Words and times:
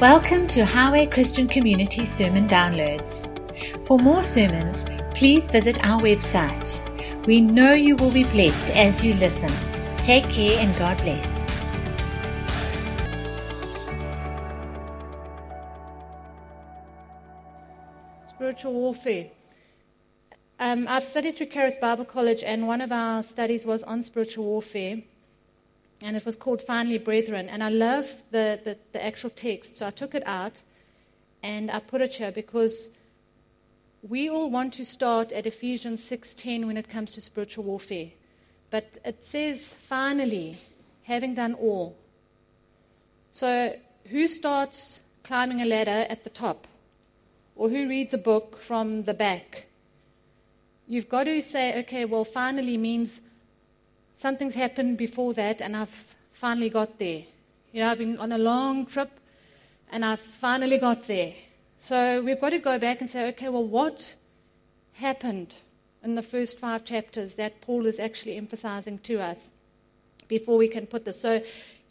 Welcome 0.00 0.46
to 0.54 0.64
Highway 0.64 1.06
Christian 1.06 1.48
Community 1.48 2.04
Sermon 2.04 2.46
Downloads. 2.46 3.26
For 3.84 3.98
more 3.98 4.22
sermons, 4.22 4.86
please 5.12 5.50
visit 5.50 5.84
our 5.84 6.00
website. 6.00 7.26
We 7.26 7.40
know 7.40 7.72
you 7.72 7.96
will 7.96 8.12
be 8.12 8.22
blessed 8.22 8.70
as 8.70 9.04
you 9.04 9.14
listen. 9.14 9.50
Take 9.96 10.30
care 10.30 10.60
and 10.60 10.72
God 10.78 10.98
bless. 10.98 11.48
Spiritual 18.28 18.74
warfare. 18.74 19.30
Um, 20.60 20.86
I've 20.86 21.02
studied 21.02 21.34
through 21.34 21.46
Charis 21.46 21.76
Bible 21.76 22.04
College, 22.04 22.44
and 22.44 22.68
one 22.68 22.80
of 22.80 22.92
our 22.92 23.24
studies 23.24 23.66
was 23.66 23.82
on 23.82 24.02
spiritual 24.02 24.44
warfare 24.44 25.02
and 26.02 26.16
it 26.16 26.24
was 26.24 26.36
called 26.36 26.62
Finally 26.62 26.98
Brethren. 26.98 27.48
And 27.48 27.62
I 27.62 27.70
love 27.70 28.22
the, 28.30 28.60
the, 28.64 28.78
the, 28.92 29.04
actual 29.04 29.30
text, 29.30 29.76
so 29.76 29.86
I 29.86 29.90
took 29.90 30.14
it 30.14 30.22
out 30.26 30.62
and 31.42 31.70
I 31.70 31.80
put 31.80 32.00
it 32.00 32.14
here 32.14 32.32
because 32.32 32.90
we 34.02 34.28
all 34.28 34.50
want 34.50 34.74
to 34.74 34.84
start 34.84 35.32
at 35.32 35.46
Ephesians 35.46 36.00
6:10 36.02 36.66
when 36.66 36.76
it 36.76 36.88
comes 36.88 37.12
to 37.14 37.20
spiritual 37.20 37.64
warfare. 37.64 38.10
But 38.70 38.98
it 39.04 39.24
says, 39.24 39.74
finally, 39.80 40.58
having 41.04 41.34
done 41.34 41.54
all. 41.54 41.96
So 43.32 43.76
who 44.06 44.28
starts 44.28 45.00
climbing 45.22 45.62
a 45.62 45.64
ladder 45.64 46.06
at 46.08 46.24
the 46.24 46.30
top? 46.30 46.66
Or 47.56 47.68
who 47.68 47.88
reads 47.88 48.14
a 48.14 48.18
book 48.18 48.60
from 48.60 49.04
the 49.04 49.14
back? 49.14 49.66
You've 50.86 51.08
got 51.08 51.24
to 51.24 51.42
say, 51.42 51.78
okay, 51.80 52.04
well, 52.04 52.24
finally 52.24 52.76
means 52.76 53.20
something's 54.18 54.54
happened 54.54 54.98
before 54.98 55.32
that, 55.34 55.62
and 55.62 55.76
I've 55.76 56.16
finally 56.32 56.68
got 56.68 56.98
there. 56.98 57.22
You 57.72 57.80
know, 57.80 57.90
I've 57.90 57.98
been 57.98 58.18
on 58.18 58.32
a 58.32 58.38
long 58.38 58.84
trip, 58.84 59.12
and 59.90 60.04
I've 60.04 60.20
finally 60.20 60.76
got 60.76 61.06
there. 61.06 61.34
So 61.78 62.20
we've 62.22 62.40
got 62.40 62.50
to 62.50 62.58
go 62.58 62.78
back 62.78 63.00
and 63.00 63.08
say, 63.08 63.28
okay, 63.28 63.48
well, 63.48 63.64
what 63.64 64.14
happened 64.94 65.54
in 66.02 66.16
the 66.16 66.22
first 66.22 66.58
five 66.58 66.84
chapters 66.84 67.36
that 67.36 67.60
Paul 67.60 67.86
is 67.86 68.00
actually 68.00 68.36
emphasizing 68.36 68.98
to 69.00 69.20
us 69.20 69.52
before 70.26 70.58
we 70.58 70.66
can 70.66 70.86
put 70.86 71.04
this? 71.04 71.20
So 71.20 71.40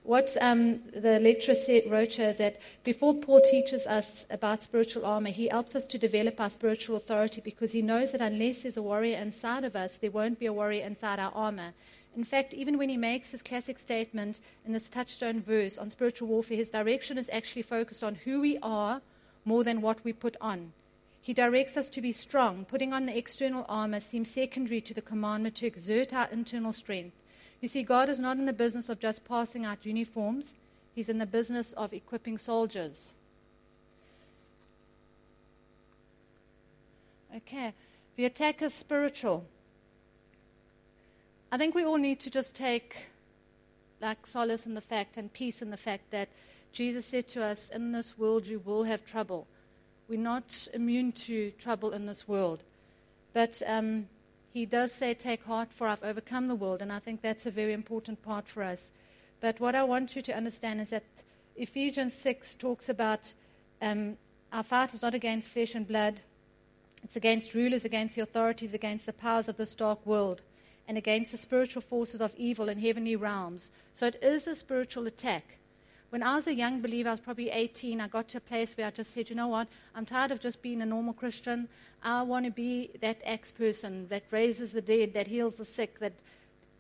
what 0.04 0.36
um, 0.42 0.82
the 0.94 1.20
lecturer 1.20 1.56
said, 1.56 1.84
wrote 1.90 2.14
here 2.14 2.30
is 2.30 2.40
that 2.40 2.60
before 2.84 3.14
Paul 3.14 3.42
teaches 3.42 3.88
us 3.88 4.26
about 4.30 4.64
spiritual 4.64 5.06
armor, 5.06 5.30
he 5.30 5.48
helps 5.48 5.76
us 5.76 5.88
to 5.88 5.98
develop 5.98 6.40
our 6.42 6.50
spiritual 6.50 6.98
authority 6.98 7.40
because 7.40 7.72
he 7.72 7.82
knows 7.82 8.12
that 8.12 8.22
unless 8.22 8.62
there's 8.64 8.78
a 8.78 8.82
warrior 8.82 9.18
inside 9.18 9.64
of 9.64 9.78
us, 9.78 9.98
there 9.98 10.12
won't 10.12 10.40
be 10.40 10.46
a 10.46 10.54
warrior 10.54 10.86
inside 10.86 11.20
our 11.20 11.32
armor. 11.34 11.74
In 12.18 12.24
fact, 12.24 12.56
even 12.56 12.80
when 12.80 12.90
he 12.90 12.98
makes 12.98 13.30
his 13.30 13.44
classic 13.44 13.78
statement 13.78 14.42
in 14.66 14.74
this 14.74 14.90
touchstone 14.90 15.40
verse 15.40 15.78
on 15.78 15.92
spiritual 15.92 16.28
warfare, 16.28 16.58
his 16.58 16.72
direction 16.72 17.16
is 17.16 17.30
actually 17.32 17.62
focused 17.62 18.04
on 18.04 18.16
who 18.16 18.42
we 18.42 18.58
are 18.64 19.02
more 19.46 19.64
than 19.64 19.82
what 19.82 20.04
we 20.04 20.12
put 20.14 20.36
on. 20.42 20.74
He 21.22 21.32
directs 21.32 21.78
us 21.78 21.90
to 21.90 22.02
be 22.02 22.12
strong. 22.12 22.66
Putting 22.66 22.92
on 22.92 23.06
the 23.06 23.16
external 23.16 23.68
armor 23.70 24.00
seems 24.00 24.32
secondary 24.32 24.82
to 24.82 24.96
the 24.96 25.02
commandment 25.02 25.54
to 25.58 25.68
exert 25.68 26.12
our 26.12 26.28
internal 26.32 26.74
strength. 26.74 27.16
You 27.62 27.68
see, 27.68 27.84
God 27.84 28.10
is 28.10 28.20
not 28.20 28.38
in 28.38 28.46
the 28.46 28.54
business 28.54 28.90
of 28.90 29.00
just 29.00 29.24
passing 29.24 29.64
out 29.64 29.86
uniforms, 29.86 30.56
He's 30.96 31.10
in 31.10 31.20
the 31.20 31.28
business 31.28 31.74
of 31.74 31.94
equipping 31.94 32.40
soldiers. 32.40 33.14
Okay, 37.36 37.76
the 38.16 38.26
attack 38.26 38.64
is 38.64 38.74
spiritual. 38.74 39.46
I 41.50 41.58
think 41.58 41.76
we 41.76 41.86
all 41.86 41.98
need 41.98 42.20
to 42.22 42.30
just 42.30 42.56
take 42.56 43.06
like 44.02 44.28
solace 44.28 44.66
in 44.66 44.74
the 44.74 44.82
fact 44.82 45.16
and 45.16 45.32
peace 45.32 45.62
in 45.62 45.70
the 45.70 45.78
fact 45.78 46.12
that 46.12 46.28
Jesus 46.74 47.06
said 47.06 47.30
to 47.30 47.44
us, 47.44 47.70
In 47.70 47.94
this 47.94 48.18
world 48.18 48.46
you 48.46 48.60
will 48.60 48.84
have 48.84 49.06
trouble. 49.06 49.48
We're 50.10 50.20
not 50.20 50.68
immune 50.74 51.14
to 51.14 51.52
trouble 51.52 51.92
in 51.92 52.06
this 52.06 52.28
world. 52.28 52.64
But 53.34 53.62
um, 53.66 54.10
he 54.54 54.66
does 54.66 54.92
say, 54.92 55.14
Take 55.14 55.46
heart, 55.46 55.70
for 55.72 55.88
I've 55.88 56.04
overcome 56.04 56.48
the 56.48 56.56
world. 56.56 56.82
And 56.82 56.92
I 56.92 57.00
think 57.00 57.22
that's 57.22 57.46
a 57.46 57.52
very 57.52 57.72
important 57.72 58.22
part 58.22 58.46
for 58.50 58.62
us. 58.62 58.92
But 59.40 59.62
what 59.62 59.74
I 59.74 59.86
want 59.86 60.18
you 60.18 60.22
to 60.24 60.36
understand 60.36 60.82
is 60.82 60.90
that 60.90 61.04
Ephesians 61.56 62.14
6 62.14 62.56
talks 62.56 62.90
about 62.90 63.34
um, 63.82 64.18
our 64.52 64.64
fight 64.64 64.94
is 64.94 65.02
not 65.02 65.14
against 65.14 65.48
flesh 65.48 65.76
and 65.76 65.88
blood, 65.88 66.20
it's 67.04 67.16
against 67.16 67.54
rulers, 67.54 67.86
against 67.86 68.16
the 68.16 68.22
authorities, 68.22 68.74
against 68.74 69.06
the 69.06 69.14
powers 69.14 69.48
of 69.48 69.56
this 69.56 69.76
dark 69.76 70.06
world 70.06 70.42
and 70.88 70.98
against 70.98 71.32
the 71.32 71.38
spiritual 71.38 71.82
forces 71.82 72.22
of 72.22 72.34
evil 72.38 72.70
in 72.70 72.80
heavenly 72.80 73.16
realms. 73.16 73.72
So 73.94 74.08
it 74.08 74.20
is 74.22 74.48
a 74.48 74.56
spiritual 74.56 75.08
attack. 75.08 75.58
When 76.10 76.24
I 76.24 76.36
was 76.36 76.48
a 76.48 76.56
young 76.56 76.80
believer, 76.82 77.10
I 77.10 77.14
was 77.14 77.20
probably 77.20 77.50
18, 77.50 78.00
I 78.00 78.08
got 78.08 78.30
to 78.30 78.38
a 78.38 78.42
place 78.42 78.78
where 78.78 78.88
I 78.88 78.92
just 78.92 79.14
said, 79.14 79.30
you 79.30 79.36
know 79.36 79.50
what, 79.50 79.68
I'm 79.94 80.06
tired 80.06 80.32
of 80.32 80.40
just 80.40 80.62
being 80.62 80.82
a 80.82 80.86
normal 80.86 81.14
Christian. 81.14 81.68
I 82.02 82.22
want 82.22 82.46
to 82.46 82.52
be 82.52 82.92
that 83.02 83.18
ex 83.24 83.52
person 83.52 84.08
that 84.08 84.24
raises 84.32 84.72
the 84.72 84.82
dead, 84.82 85.14
that 85.14 85.28
heals 85.28 85.56
the 85.56 85.66
sick, 85.66 86.00
that 86.00 86.14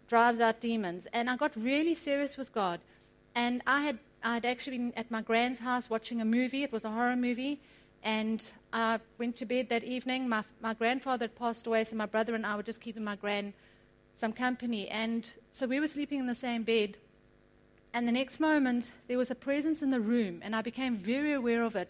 drives 0.07 0.39
out 0.39 0.61
demons. 0.61 1.07
And 1.11 1.29
I 1.29 1.35
got 1.35 1.51
really 1.57 1.93
serious 1.93 2.37
with 2.37 2.53
God. 2.53 2.79
And 3.35 3.61
I 3.67 3.81
had, 3.81 3.99
I 4.23 4.35
had 4.35 4.45
actually 4.45 4.77
been 4.77 4.93
at 4.95 5.11
my 5.11 5.21
grand's 5.21 5.59
house 5.59 5.89
watching 5.89 6.21
a 6.21 6.25
movie. 6.25 6.63
It 6.63 6.71
was 6.71 6.85
a 6.85 6.89
horror 6.89 7.17
movie. 7.17 7.59
And 8.03 8.41
I 8.71 8.99
went 9.17 9.35
to 9.37 9.45
bed 9.45 9.67
that 9.69 9.83
evening. 9.83 10.29
My, 10.29 10.43
my 10.61 10.73
grandfather 10.73 11.25
had 11.25 11.35
passed 11.35 11.67
away, 11.67 11.83
so 11.83 11.97
my 11.97 12.05
brother 12.05 12.33
and 12.33 12.45
I 12.45 12.55
were 12.55 12.63
just 12.63 12.79
keeping 12.79 13.03
my 13.03 13.17
grand 13.17 13.51
some 14.17 14.33
company. 14.33 14.89
And 14.89 15.29
so 15.51 15.67
we 15.67 15.79
were 15.79 15.87
sleeping 15.87 16.19
in 16.19 16.25
the 16.25 16.35
same 16.35 16.63
bed. 16.63 16.97
And 17.93 18.07
the 18.07 18.11
next 18.11 18.39
moment, 18.39 18.91
there 19.07 19.17
was 19.17 19.29
a 19.29 19.35
presence 19.35 19.81
in 19.83 19.91
the 19.91 19.99
room, 19.99 20.41
and 20.43 20.55
I 20.55 20.61
became 20.61 20.97
very 20.97 21.33
aware 21.33 21.63
of 21.63 21.75
it. 21.75 21.87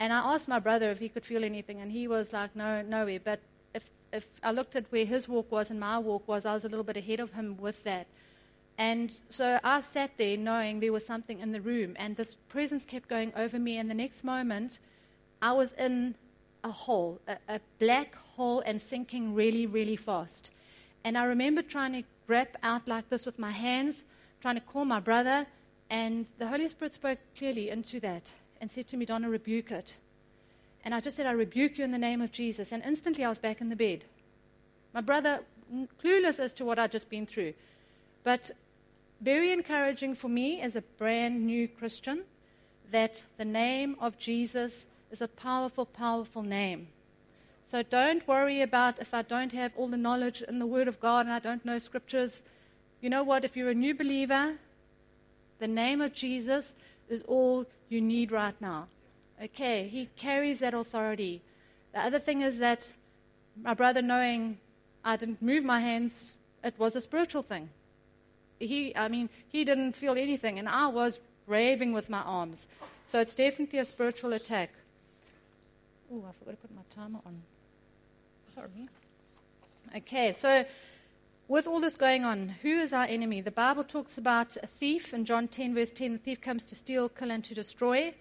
And 0.00 0.12
I 0.12 0.18
asked 0.34 0.48
my 0.48 0.58
brother 0.58 0.90
if 0.90 0.98
he 0.98 1.08
could 1.08 1.24
feel 1.24 1.44
anything, 1.44 1.80
and 1.80 1.90
he 1.92 2.08
was 2.08 2.32
like, 2.32 2.54
no, 2.56 2.82
nowhere. 2.82 3.20
But 3.22 3.40
if, 3.74 3.88
if 4.12 4.26
I 4.42 4.50
looked 4.50 4.74
at 4.74 4.90
where 4.90 5.04
his 5.04 5.28
walk 5.28 5.52
was 5.52 5.70
and 5.70 5.78
my 5.78 5.98
walk 5.98 6.26
was, 6.26 6.44
I 6.44 6.52
was 6.52 6.64
a 6.64 6.68
little 6.68 6.84
bit 6.84 6.96
ahead 6.96 7.20
of 7.20 7.32
him 7.32 7.56
with 7.58 7.82
that. 7.84 8.08
And 8.76 9.20
so 9.28 9.60
I 9.62 9.82
sat 9.82 10.10
there 10.16 10.36
knowing 10.36 10.80
there 10.80 10.92
was 10.92 11.06
something 11.06 11.38
in 11.38 11.52
the 11.52 11.60
room, 11.60 11.94
and 11.96 12.16
this 12.16 12.34
presence 12.48 12.84
kept 12.84 13.08
going 13.08 13.32
over 13.36 13.58
me. 13.58 13.78
And 13.78 13.88
the 13.88 13.94
next 13.94 14.24
moment, 14.24 14.80
I 15.40 15.52
was 15.52 15.72
in 15.72 16.16
a 16.64 16.72
hole, 16.72 17.20
a, 17.28 17.36
a 17.48 17.60
black 17.78 18.16
hole, 18.36 18.62
and 18.66 18.82
sinking 18.82 19.34
really, 19.34 19.66
really 19.66 19.96
fast. 19.96 20.50
And 21.04 21.18
I 21.18 21.24
remember 21.24 21.62
trying 21.62 21.92
to 21.92 22.02
grab 22.26 22.48
out 22.62 22.86
like 22.86 23.08
this 23.08 23.26
with 23.26 23.38
my 23.38 23.50
hands, 23.50 24.04
trying 24.40 24.54
to 24.54 24.60
call 24.60 24.84
my 24.84 25.00
brother, 25.00 25.46
and 25.90 26.26
the 26.38 26.46
Holy 26.46 26.68
Spirit 26.68 26.94
spoke 26.94 27.18
clearly 27.36 27.68
into 27.68 28.00
that 28.00 28.32
and 28.60 28.70
said 28.70 28.88
to 28.88 28.96
me, 28.96 29.04
Donna, 29.04 29.28
rebuke 29.28 29.70
it. 29.70 29.94
And 30.84 30.94
I 30.94 31.00
just 31.00 31.16
said, 31.16 31.26
I 31.26 31.32
rebuke 31.32 31.78
you 31.78 31.84
in 31.84 31.90
the 31.90 31.98
name 31.98 32.20
of 32.20 32.32
Jesus. 32.32 32.72
And 32.72 32.82
instantly 32.84 33.24
I 33.24 33.28
was 33.28 33.38
back 33.38 33.60
in 33.60 33.68
the 33.68 33.76
bed. 33.76 34.04
My 34.94 35.00
brother, 35.00 35.40
mm, 35.72 35.88
clueless 36.02 36.38
as 36.38 36.52
to 36.54 36.64
what 36.64 36.78
I'd 36.78 36.92
just 36.92 37.10
been 37.10 37.26
through. 37.26 37.54
But 38.24 38.50
very 39.20 39.52
encouraging 39.52 40.14
for 40.14 40.28
me 40.28 40.60
as 40.60 40.76
a 40.76 40.82
brand 40.82 41.44
new 41.46 41.68
Christian 41.68 42.22
that 42.90 43.22
the 43.36 43.44
name 43.44 43.96
of 44.00 44.18
Jesus 44.18 44.86
is 45.10 45.22
a 45.22 45.28
powerful, 45.28 45.86
powerful 45.86 46.42
name. 46.42 46.88
So 47.72 47.82
don't 47.82 48.28
worry 48.28 48.60
about 48.60 48.98
if 48.98 49.14
I 49.14 49.22
don't 49.22 49.50
have 49.52 49.72
all 49.78 49.88
the 49.88 49.96
knowledge 49.96 50.42
in 50.42 50.58
the 50.58 50.66
Word 50.66 50.88
of 50.88 51.00
God 51.00 51.24
and 51.24 51.32
I 51.32 51.38
don't 51.38 51.64
know 51.64 51.78
scriptures. 51.78 52.42
You 53.00 53.08
know 53.08 53.22
what? 53.22 53.46
If 53.46 53.56
you're 53.56 53.70
a 53.70 53.74
new 53.74 53.94
believer, 53.94 54.56
the 55.58 55.68
name 55.68 56.02
of 56.02 56.12
Jesus 56.12 56.74
is 57.08 57.22
all 57.22 57.64
you 57.88 58.02
need 58.02 58.30
right 58.30 58.54
now. 58.60 58.88
Okay, 59.42 59.88
He 59.88 60.10
carries 60.16 60.58
that 60.58 60.74
authority. 60.74 61.40
The 61.94 62.00
other 62.00 62.18
thing 62.18 62.42
is 62.42 62.58
that 62.58 62.92
my 63.56 63.72
brother, 63.72 64.02
knowing 64.02 64.58
I 65.02 65.16
didn't 65.16 65.40
move 65.40 65.64
my 65.64 65.80
hands, 65.80 66.34
it 66.62 66.74
was 66.76 66.94
a 66.94 67.00
spiritual 67.00 67.42
thing. 67.42 67.70
He, 68.58 68.94
I 68.94 69.08
mean, 69.08 69.30
he 69.48 69.64
didn't 69.64 69.94
feel 69.94 70.18
anything, 70.18 70.58
and 70.58 70.68
I 70.68 70.88
was 70.88 71.20
raving 71.46 71.94
with 71.94 72.10
my 72.10 72.20
arms. 72.20 72.68
So 73.06 73.18
it's 73.18 73.34
definitely 73.34 73.78
a 73.78 73.86
spiritual 73.86 74.34
attack. 74.34 74.68
Oh, 76.12 76.22
I 76.28 76.32
forgot 76.38 76.60
to 76.60 76.68
put 76.68 76.76
my 76.76 76.82
timer 76.94 77.20
on. 77.24 77.40
Sorry. 78.54 78.86
Okay, 79.96 80.34
so 80.34 80.66
with 81.48 81.66
all 81.66 81.80
this 81.80 81.96
going 81.96 82.26
on, 82.26 82.50
who 82.60 82.68
is 82.68 82.92
our 82.92 83.04
enemy? 83.04 83.40
The 83.40 83.50
Bible 83.50 83.82
talks 83.82 84.18
about 84.18 84.58
a 84.62 84.66
thief 84.66 85.14
in 85.14 85.24
John 85.24 85.48
10, 85.48 85.74
verse 85.74 85.90
10. 85.90 86.12
The 86.12 86.18
thief 86.18 86.40
comes 86.42 86.66
to 86.66 86.74
steal, 86.74 87.08
kill, 87.08 87.30
and 87.30 87.42
to 87.44 87.54
destroy. 87.54 88.12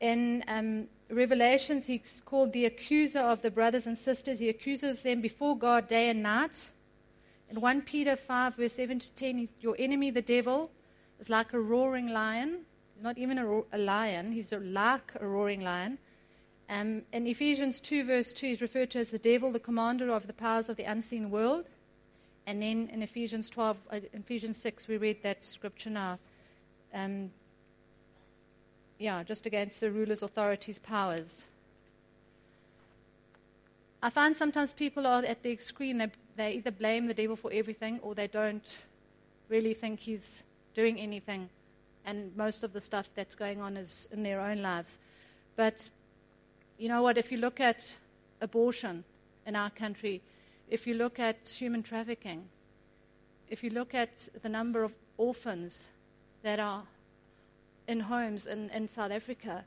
In 0.00 0.44
um, 0.48 0.86
Revelations, 1.08 1.86
he's 1.86 2.20
called 2.26 2.52
the 2.52 2.66
accuser 2.66 3.20
of 3.20 3.40
the 3.40 3.50
brothers 3.50 3.86
and 3.86 3.96
sisters. 3.96 4.38
He 4.38 4.50
accuses 4.50 5.00
them 5.00 5.22
before 5.22 5.56
God 5.56 5.88
day 5.88 6.10
and 6.10 6.22
night. 6.22 6.68
In 7.48 7.58
1 7.58 7.82
Peter 7.82 8.16
5, 8.16 8.56
verse 8.56 8.74
7 8.74 8.98
to 8.98 9.12
10, 9.14 9.48
your 9.62 9.76
enemy, 9.78 10.10
the 10.10 10.20
devil, 10.20 10.70
is 11.20 11.30
like 11.30 11.54
a 11.54 11.60
roaring 11.60 12.08
lion. 12.08 12.66
He's 12.94 13.02
not 13.02 13.16
even 13.16 13.38
a, 13.38 13.62
a 13.72 13.78
lion, 13.78 14.30
he's 14.30 14.52
a, 14.52 14.58
like 14.58 15.12
a 15.18 15.26
roaring 15.26 15.62
lion 15.62 15.96
um, 16.70 17.02
in 17.12 17.26
Ephesians 17.26 17.80
2, 17.80 18.04
verse 18.04 18.32
2, 18.32 18.46
he's 18.48 18.60
referred 18.60 18.90
to 18.90 18.98
as 18.98 19.10
the 19.10 19.18
devil, 19.18 19.50
the 19.50 19.58
commander 19.58 20.10
of 20.10 20.26
the 20.26 20.34
powers 20.34 20.68
of 20.68 20.76
the 20.76 20.84
unseen 20.84 21.30
world. 21.30 21.64
And 22.46 22.62
then 22.62 22.90
in 22.92 23.02
Ephesians 23.02 23.48
12, 23.48 23.76
uh, 23.90 24.00
Ephesians 24.12 24.56
6, 24.58 24.86
we 24.88 24.98
read 24.98 25.22
that 25.22 25.42
scripture 25.42 25.90
now. 25.90 26.18
Um, 26.92 27.30
yeah, 28.98 29.22
just 29.22 29.46
against 29.46 29.80
the 29.80 29.90
rulers, 29.90 30.22
authorities, 30.22 30.78
powers. 30.78 31.44
I 34.02 34.10
find 34.10 34.36
sometimes 34.36 34.72
people 34.72 35.06
are 35.06 35.24
at 35.24 35.42
the 35.42 35.50
extreme. 35.50 35.98
They, 35.98 36.08
they 36.36 36.52
either 36.54 36.70
blame 36.70 37.06
the 37.06 37.14
devil 37.14 37.36
for 37.36 37.50
everything 37.52 37.98
or 38.02 38.14
they 38.14 38.26
don't 38.26 38.76
really 39.48 39.74
think 39.74 40.00
he's 40.00 40.42
doing 40.74 40.98
anything. 40.98 41.48
And 42.04 42.36
most 42.36 42.62
of 42.62 42.72
the 42.72 42.80
stuff 42.80 43.08
that's 43.14 43.34
going 43.34 43.60
on 43.60 43.76
is 43.76 44.08
in 44.12 44.22
their 44.22 44.40
own 44.40 44.62
lives. 44.62 44.98
But 45.56 45.90
you 46.78 46.88
know 46.88 47.02
what? 47.02 47.18
If 47.18 47.32
you 47.32 47.38
look 47.38 47.60
at 47.60 47.94
abortion 48.40 49.04
in 49.46 49.56
our 49.56 49.70
country, 49.70 50.22
if 50.70 50.86
you 50.86 50.94
look 50.94 51.18
at 51.18 51.48
human 51.48 51.82
trafficking, 51.82 52.44
if 53.48 53.64
you 53.64 53.70
look 53.70 53.94
at 53.94 54.28
the 54.42 54.48
number 54.48 54.84
of 54.84 54.92
orphans 55.16 55.88
that 56.42 56.60
are 56.60 56.84
in 57.88 58.00
homes 58.00 58.46
in, 58.46 58.70
in 58.70 58.88
South 58.88 59.10
Africa, 59.10 59.64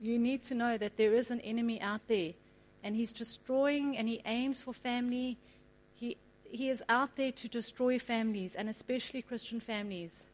you 0.00 0.18
need 0.18 0.42
to 0.42 0.54
know 0.54 0.76
that 0.76 0.96
there 0.96 1.14
is 1.14 1.30
an 1.30 1.40
enemy 1.40 1.80
out 1.80 2.02
there 2.06 2.32
and 2.82 2.94
he's 2.94 3.12
destroying 3.12 3.96
and 3.96 4.08
he 4.08 4.20
aims 4.26 4.60
for 4.60 4.74
family. 4.74 5.38
He, 5.94 6.16
he 6.44 6.68
is 6.68 6.82
out 6.88 7.16
there 7.16 7.32
to 7.32 7.48
destroy 7.48 7.98
families 7.98 8.54
and 8.54 8.68
especially 8.68 9.22
Christian 9.22 9.60
families. 9.60 10.26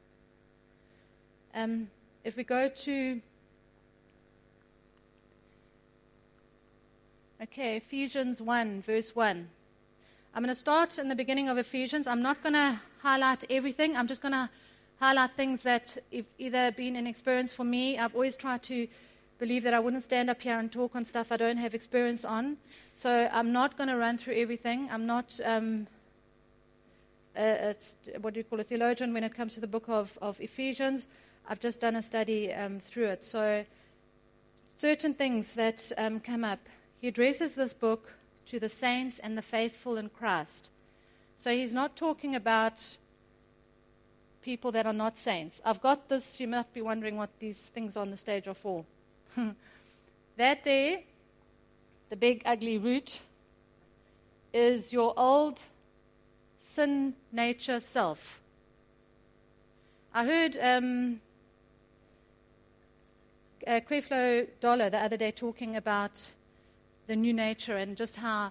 Um, 1.55 1.89
if 2.25 2.37
we 2.37 2.45
go 2.45 2.69
to 2.69 3.21
Okay, 7.43 7.79
Ephesians 7.79 8.41
1, 8.41 8.83
verse 8.83 9.17
1. 9.17 9.49
I'm 10.33 10.43
going 10.45 10.49
to 10.49 10.55
start 10.55 10.97
in 10.97 11.09
the 11.09 11.17
beginning 11.17 11.49
of 11.49 11.59
Ephesians. 11.59 12.07
I'm 12.07 12.23
not 12.23 12.41
going 12.41 12.53
to 12.53 12.81
highlight 13.03 13.43
everything. 13.51 13.97
I'm 13.97 14.07
just 14.07 14.23
going 14.23 14.31
to 14.31 14.49
highlight 15.01 15.35
things 15.35 15.63
that 15.63 15.99
have 16.15 16.27
either 16.39 16.71
been 16.71 16.95
an 16.95 17.09
experience 17.09 17.53
for 17.53 17.65
me. 17.65 17.99
I've 17.99 18.15
always 18.15 18.37
tried 18.37 18.63
to 18.65 18.87
believe 19.41 19.65
that 19.65 19.75
I 19.75 19.81
wouldn't 19.81 20.05
stand 20.05 20.31
up 20.31 20.41
here 20.41 20.57
and 20.57 20.71
talk 20.71 20.95
on 20.95 21.05
stuff 21.05 21.33
I 21.33 21.37
don't 21.37 21.57
have 21.57 21.75
experience 21.75 22.25
on. 22.25 22.59
So 22.95 23.29
I'm 23.33 23.53
not 23.53 23.77
going 23.77 23.89
to 23.89 23.97
run 23.97 24.19
through 24.19 24.37
everything. 24.37 24.89
I'm 24.89 25.07
not 25.07 25.41
um, 25.45 25.89
a, 27.37 27.75
a, 27.75 28.21
what 28.21 28.35
do 28.35 28.39
you 28.39 28.45
call 28.45 28.61
a 28.61 28.65
theologian 28.65 29.13
when 29.13 29.25
it 29.25 29.35
comes 29.35 29.55
to 29.55 29.61
the 29.61 29.67
book 29.67 29.89
of, 29.89 30.17
of 30.23 30.41
Ephesians. 30.41 31.09
I've 31.49 31.59
just 31.59 31.81
done 31.81 31.97
a 31.97 32.03
study 32.03 32.55
um, 32.55 32.79
through 32.79 33.07
it. 33.07 33.25
So 33.25 33.65
certain 34.77 35.13
things 35.13 35.55
that 35.55 35.91
um, 35.99 36.21
come 36.21 36.45
up. 36.45 36.61
He 37.03 37.09
addresses 37.09 37.57
this 37.57 37.75
book 37.75 38.13
to 38.47 38.61
the 38.61 38.69
saints 38.69 39.19
and 39.19 39.37
the 39.37 39.43
faithful 39.43 39.97
in 39.97 40.09
Christ. 40.09 40.69
So 41.37 41.51
he's 41.51 41.75
not 41.75 41.97
talking 41.97 42.37
about 42.37 42.97
people 44.41 44.71
that 44.71 44.87
are 44.87 44.93
not 44.93 45.19
saints. 45.19 45.61
I've 45.65 45.83
got 45.83 46.09
this, 46.09 46.39
you 46.39 46.47
might 46.47 46.73
be 46.73 46.81
wondering 46.81 47.17
what 47.17 47.31
these 47.41 47.61
things 47.61 47.97
on 47.97 48.13
the 48.13 48.17
stage 48.17 48.47
are 48.47 48.55
for. 48.55 48.85
that 50.37 50.63
there, 50.63 51.01
the 52.09 52.15
big 52.15 52.43
ugly 52.47 52.79
root, 52.79 53.19
is 54.55 54.93
your 54.93 55.13
old 55.17 55.61
sin 56.61 57.15
nature 57.33 57.81
self. 57.81 58.41
I 60.15 60.25
heard 60.25 60.57
um, 60.63 61.21
uh, 63.67 63.81
Creflo 63.81 64.47
Dollar 64.61 64.89
the 64.89 64.99
other 64.99 65.17
day 65.17 65.33
talking 65.33 65.75
about 65.75 66.31
the 67.13 67.17
new 67.17 67.35
nature 67.35 67.77
and 67.77 67.95
just 67.95 68.17
how 68.17 68.51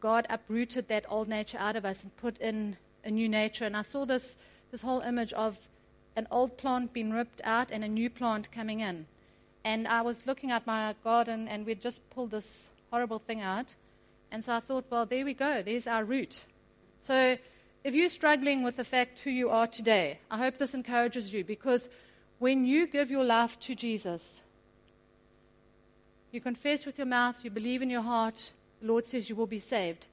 God 0.00 0.26
uprooted 0.28 0.88
that 0.88 1.04
old 1.08 1.28
nature 1.28 1.58
out 1.58 1.76
of 1.76 1.84
us 1.84 2.02
and 2.02 2.10
put 2.16 2.36
in 2.38 2.76
a 3.04 3.10
new 3.12 3.28
nature. 3.28 3.64
And 3.64 3.76
I 3.76 3.82
saw 3.82 4.04
this, 4.04 4.36
this 4.72 4.82
whole 4.82 5.02
image 5.02 5.32
of 5.34 5.56
an 6.16 6.26
old 6.28 6.58
plant 6.58 6.92
being 6.92 7.12
ripped 7.12 7.40
out 7.44 7.70
and 7.70 7.84
a 7.84 7.88
new 7.88 8.10
plant 8.10 8.50
coming 8.50 8.80
in. 8.80 9.06
And 9.64 9.86
I 9.86 10.02
was 10.02 10.26
looking 10.26 10.50
at 10.50 10.66
my 10.66 10.96
garden 11.04 11.46
and 11.46 11.64
we'd 11.64 11.80
just 11.80 12.00
pulled 12.10 12.32
this 12.32 12.70
horrible 12.90 13.20
thing 13.20 13.40
out. 13.40 13.76
And 14.32 14.42
so 14.42 14.52
I 14.54 14.58
thought, 14.58 14.86
well, 14.90 15.06
there 15.06 15.24
we 15.24 15.34
go. 15.34 15.62
There's 15.62 15.86
our 15.86 16.04
root. 16.04 16.42
So 16.98 17.36
if 17.84 17.94
you're 17.94 18.08
struggling 18.08 18.64
with 18.64 18.76
the 18.78 18.84
fact 18.84 19.20
who 19.20 19.30
you 19.30 19.48
are 19.48 19.68
today, 19.68 20.18
I 20.28 20.38
hope 20.38 20.56
this 20.56 20.74
encourages 20.74 21.32
you 21.32 21.44
because 21.44 21.88
when 22.40 22.64
you 22.64 22.88
give 22.88 23.12
your 23.12 23.24
life 23.24 23.60
to 23.60 23.76
Jesus, 23.76 24.40
you 26.32 26.40
confess 26.40 26.86
with 26.86 26.98
your 26.98 27.06
mouth, 27.06 27.44
you 27.44 27.50
believe 27.50 27.82
in 27.82 27.90
your 27.90 28.02
heart, 28.02 28.50
the 28.80 28.88
Lord 28.88 29.06
says 29.06 29.28
you 29.28 29.36
will 29.36 29.46
be 29.46 29.58
saved. 29.58 30.06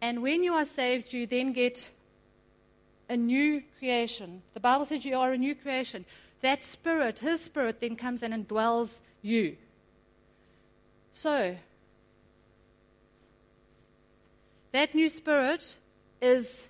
And 0.00 0.22
when 0.22 0.42
you 0.42 0.54
are 0.54 0.64
saved, 0.64 1.12
you 1.12 1.26
then 1.26 1.52
get 1.52 1.90
a 3.08 3.16
new 3.16 3.62
creation. 3.78 4.42
The 4.54 4.60
Bible 4.60 4.86
says 4.86 5.04
you 5.04 5.16
are 5.16 5.32
a 5.32 5.38
new 5.38 5.54
creation. 5.54 6.06
That 6.40 6.64
spirit, 6.64 7.18
his 7.18 7.42
spirit, 7.42 7.80
then 7.80 7.96
comes 7.96 8.22
in 8.22 8.32
and 8.32 8.48
dwells 8.48 9.02
you. 9.22 9.56
So, 11.12 11.56
that 14.72 14.94
new 14.94 15.08
spirit 15.08 15.74
is 16.22 16.68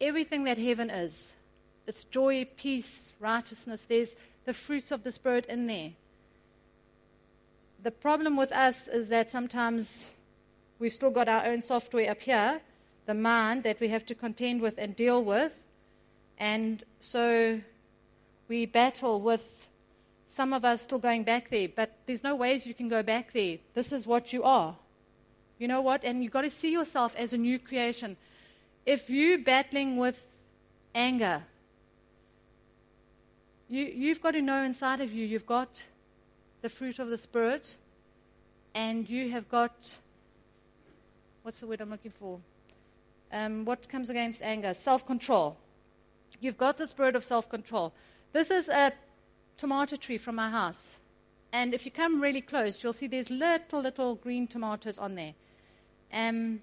everything 0.00 0.44
that 0.44 0.58
heaven 0.58 0.90
is. 0.90 1.32
It's 1.86 2.04
joy, 2.04 2.46
peace, 2.56 3.12
righteousness. 3.18 3.86
There's 3.88 4.14
the 4.44 4.52
fruits 4.52 4.90
of 4.90 5.02
the 5.02 5.10
Spirit 5.10 5.46
in 5.46 5.66
there 5.66 5.92
the 7.82 7.90
problem 7.90 8.36
with 8.36 8.52
us 8.52 8.88
is 8.88 9.08
that 9.08 9.30
sometimes 9.30 10.06
we've 10.78 10.92
still 10.92 11.10
got 11.10 11.28
our 11.28 11.46
own 11.46 11.60
software 11.60 12.10
up 12.10 12.20
here, 12.20 12.60
the 13.06 13.14
mind 13.14 13.62
that 13.62 13.80
we 13.80 13.88
have 13.88 14.04
to 14.06 14.14
contend 14.14 14.60
with 14.60 14.78
and 14.78 14.96
deal 14.96 15.22
with. 15.24 15.60
And 16.38 16.82
so 17.00 17.60
we 18.48 18.66
battle 18.66 19.20
with 19.20 19.68
some 20.26 20.52
of 20.52 20.64
us 20.64 20.82
still 20.82 20.98
going 20.98 21.24
back 21.24 21.50
there, 21.50 21.68
but 21.74 21.96
there's 22.06 22.22
no 22.22 22.34
ways 22.34 22.66
you 22.66 22.74
can 22.74 22.88
go 22.88 23.02
back 23.02 23.32
there. 23.32 23.58
This 23.74 23.92
is 23.92 24.06
what 24.06 24.32
you 24.32 24.42
are. 24.42 24.76
You 25.58 25.68
know 25.68 25.80
what? 25.80 26.04
And 26.04 26.22
you've 26.22 26.32
got 26.32 26.42
to 26.42 26.50
see 26.50 26.70
yourself 26.70 27.14
as 27.16 27.32
a 27.32 27.38
new 27.38 27.58
creation. 27.58 28.16
If 28.86 29.10
you're 29.10 29.38
battling 29.38 29.96
with 29.96 30.28
anger, 30.94 31.42
you, 33.68 33.84
you've 33.84 34.22
got 34.22 34.32
to 34.32 34.42
know 34.42 34.62
inside 34.62 35.00
of 35.00 35.12
you, 35.12 35.26
you've 35.26 35.46
got 35.46 35.84
the 36.62 36.68
fruit 36.68 36.98
of 36.98 37.08
the 37.08 37.18
Spirit, 37.18 37.76
and 38.74 39.08
you 39.08 39.30
have 39.30 39.48
got 39.48 39.96
what's 41.48 41.60
the 41.60 41.66
word 41.66 41.80
I'm 41.80 41.88
looking 41.88 42.12
for? 42.12 42.40
Um, 43.32 43.64
what 43.64 43.88
comes 43.88 44.10
against 44.10 44.42
anger? 44.42 44.74
Self 44.74 45.06
control. 45.06 45.56
You've 46.40 46.58
got 46.58 46.76
the 46.76 46.86
spirit 46.86 47.16
of 47.16 47.24
self 47.24 47.48
control. 47.48 47.92
This 48.34 48.50
is 48.50 48.68
a 48.68 48.92
tomato 49.56 49.96
tree 49.96 50.18
from 50.18 50.34
my 50.34 50.50
house. 50.50 50.96
And 51.50 51.72
if 51.72 51.86
you 51.86 51.90
come 51.90 52.20
really 52.20 52.42
close, 52.42 52.82
you'll 52.82 52.92
see 52.92 53.06
there's 53.06 53.30
little, 53.30 53.80
little 53.80 54.16
green 54.16 54.46
tomatoes 54.46 54.98
on 54.98 55.14
there. 55.14 55.32
Um, 56.12 56.60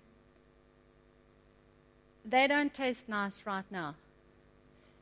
they 2.24 2.48
don't 2.48 2.72
taste 2.72 3.10
nice 3.10 3.42
right 3.46 3.66
now. 3.72 3.96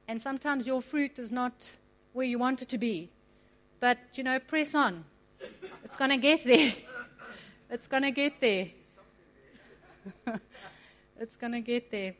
And 0.07 0.21
sometimes 0.21 0.65
your 0.65 0.81
fruit 0.81 1.19
is 1.19 1.31
not 1.31 1.71
where 2.13 2.25
you 2.25 2.39
want 2.39 2.61
it 2.61 2.69
to 2.69 2.77
be. 2.77 3.09
But, 3.83 3.97
you 4.13 4.23
know, 4.23 4.39
press 4.39 4.75
on. 4.75 5.03
It's 5.83 5.97
going 5.97 6.11
to 6.11 6.15
get 6.15 6.45
there. 6.45 6.71
It's 7.69 7.85
going 7.85 8.03
to 8.03 8.11
get 8.11 8.39
there. 8.39 8.67
it's 11.19 11.35
going 11.35 11.51
to 11.51 11.59
get 11.59 11.91
there. 11.91 12.15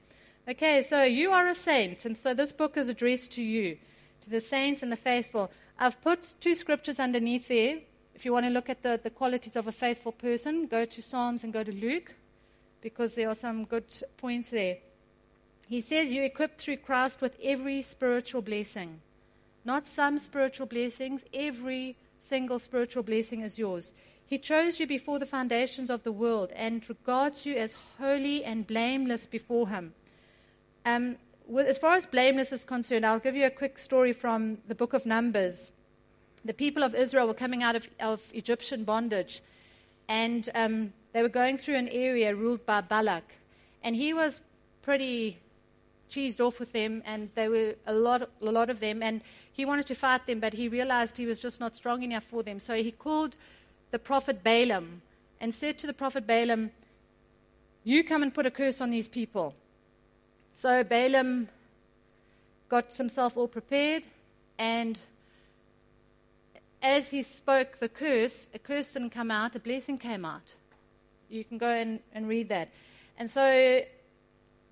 Okay, 0.45 0.83
so 0.83 1.03
you 1.03 1.31
are 1.31 1.47
a 1.47 1.55
saint, 1.55 2.03
and 2.03 2.17
so 2.17 2.33
this 2.33 2.51
book 2.51 2.75
is 2.75 2.89
addressed 2.89 3.31
to 3.35 3.41
you, 3.41 3.77
to 4.23 4.29
the 4.29 4.41
saints 4.41 4.83
and 4.83 4.91
the 4.91 4.97
faithful. 4.97 5.49
I've 5.79 6.01
put 6.01 6.33
two 6.41 6.53
scriptures 6.53 6.99
underneath 6.99 7.47
there. 7.47 7.79
If 8.13 8.25
you 8.25 8.33
want 8.33 8.45
to 8.45 8.49
look 8.49 8.69
at 8.69 8.83
the, 8.83 8.99
the 9.01 9.09
qualities 9.09 9.55
of 9.55 9.67
a 9.67 9.71
faithful 9.71 10.11
person, 10.11 10.67
go 10.67 10.83
to 10.83 11.01
Psalms 11.01 11.45
and 11.45 11.53
go 11.53 11.63
to 11.63 11.71
Luke, 11.71 12.11
because 12.81 13.15
there 13.15 13.29
are 13.29 13.35
some 13.35 13.63
good 13.63 13.85
points 14.17 14.49
there. 14.49 14.79
He 15.69 15.79
says, 15.79 16.11
You're 16.11 16.25
equipped 16.25 16.59
through 16.59 16.77
Christ 16.77 17.21
with 17.21 17.37
every 17.41 17.81
spiritual 17.83 18.41
blessing. 18.41 18.99
Not 19.65 19.87
some 19.87 20.17
spiritual 20.17 20.67
blessings, 20.67 21.23
every 21.33 21.95
single 22.21 22.59
spiritual 22.59 23.03
blessing 23.03 23.41
is 23.41 23.57
yours. 23.57 23.93
He 24.25 24.37
chose 24.37 24.79
you 24.79 24.87
before 24.87 25.19
the 25.19 25.25
foundations 25.25 25.89
of 25.89 26.03
the 26.03 26.11
world 26.11 26.51
and 26.55 26.87
regards 26.89 27.45
you 27.45 27.55
as 27.55 27.75
holy 27.99 28.43
and 28.43 28.65
blameless 28.65 29.25
before 29.25 29.69
Him. 29.69 29.93
Um, 30.85 31.17
with, 31.45 31.67
as 31.67 31.77
far 31.77 31.95
as 31.95 32.05
blameless 32.05 32.51
is 32.51 32.63
concerned, 32.63 33.05
I'll 33.05 33.19
give 33.19 33.35
you 33.35 33.45
a 33.45 33.51
quick 33.51 33.77
story 33.77 34.13
from 34.13 34.57
the 34.67 34.75
book 34.75 34.93
of 34.93 35.05
Numbers. 35.05 35.71
The 36.45 36.53
people 36.53 36.83
of 36.83 36.95
Israel 36.95 37.27
were 37.27 37.33
coming 37.33 37.63
out 37.63 37.75
of, 37.75 37.87
of 37.99 38.21
Egyptian 38.33 38.83
bondage, 38.83 39.41
and 40.07 40.49
um, 40.55 40.93
they 41.13 41.21
were 41.21 41.29
going 41.29 41.57
through 41.57 41.75
an 41.75 41.89
area 41.89 42.35
ruled 42.35 42.65
by 42.65 42.81
Balak. 42.81 43.35
And 43.83 43.95
he 43.95 44.13
was 44.13 44.41
pretty 44.81 45.37
cheesed 46.13 46.39
off 46.39 46.59
with 46.59 46.71
them, 46.71 47.01
and 47.05 47.29
there 47.35 47.49
were 47.49 47.75
a 47.87 47.93
lot, 47.93 48.29
a 48.41 48.51
lot 48.51 48.69
of 48.69 48.79
them. 48.79 49.01
And 49.01 49.21
he 49.51 49.65
wanted 49.65 49.87
to 49.87 49.95
fight 49.95 50.25
them, 50.27 50.39
but 50.39 50.53
he 50.53 50.67
realized 50.67 51.17
he 51.17 51.25
was 51.25 51.39
just 51.39 51.59
not 51.59 51.75
strong 51.75 52.03
enough 52.03 52.23
for 52.23 52.43
them. 52.43 52.59
So 52.59 52.75
he 52.75 52.91
called 52.91 53.35
the 53.91 53.99
prophet 53.99 54.43
Balaam 54.43 55.01
and 55.39 55.53
said 55.53 55.77
to 55.79 55.87
the 55.87 55.93
prophet 55.93 56.27
Balaam, 56.27 56.71
You 57.83 58.03
come 58.03 58.23
and 58.23 58.33
put 58.33 58.45
a 58.45 58.51
curse 58.51 58.81
on 58.81 58.89
these 58.89 59.07
people. 59.07 59.55
So 60.53 60.83
Balaam 60.83 61.49
got 62.69 62.93
himself 62.93 63.37
all 63.37 63.47
prepared, 63.47 64.03
and 64.57 64.99
as 66.81 67.09
he 67.09 67.23
spoke 67.23 67.77
the 67.79 67.89
curse, 67.89 68.49
a 68.53 68.59
curse 68.59 68.91
didn't 68.91 69.11
come 69.11 69.31
out, 69.31 69.55
a 69.55 69.59
blessing 69.59 69.97
came 69.97 70.25
out. 70.25 70.53
You 71.29 71.43
can 71.43 71.57
go 71.57 71.69
and, 71.69 71.99
and 72.13 72.27
read 72.27 72.49
that. 72.49 72.69
And 73.17 73.29
so 73.29 73.81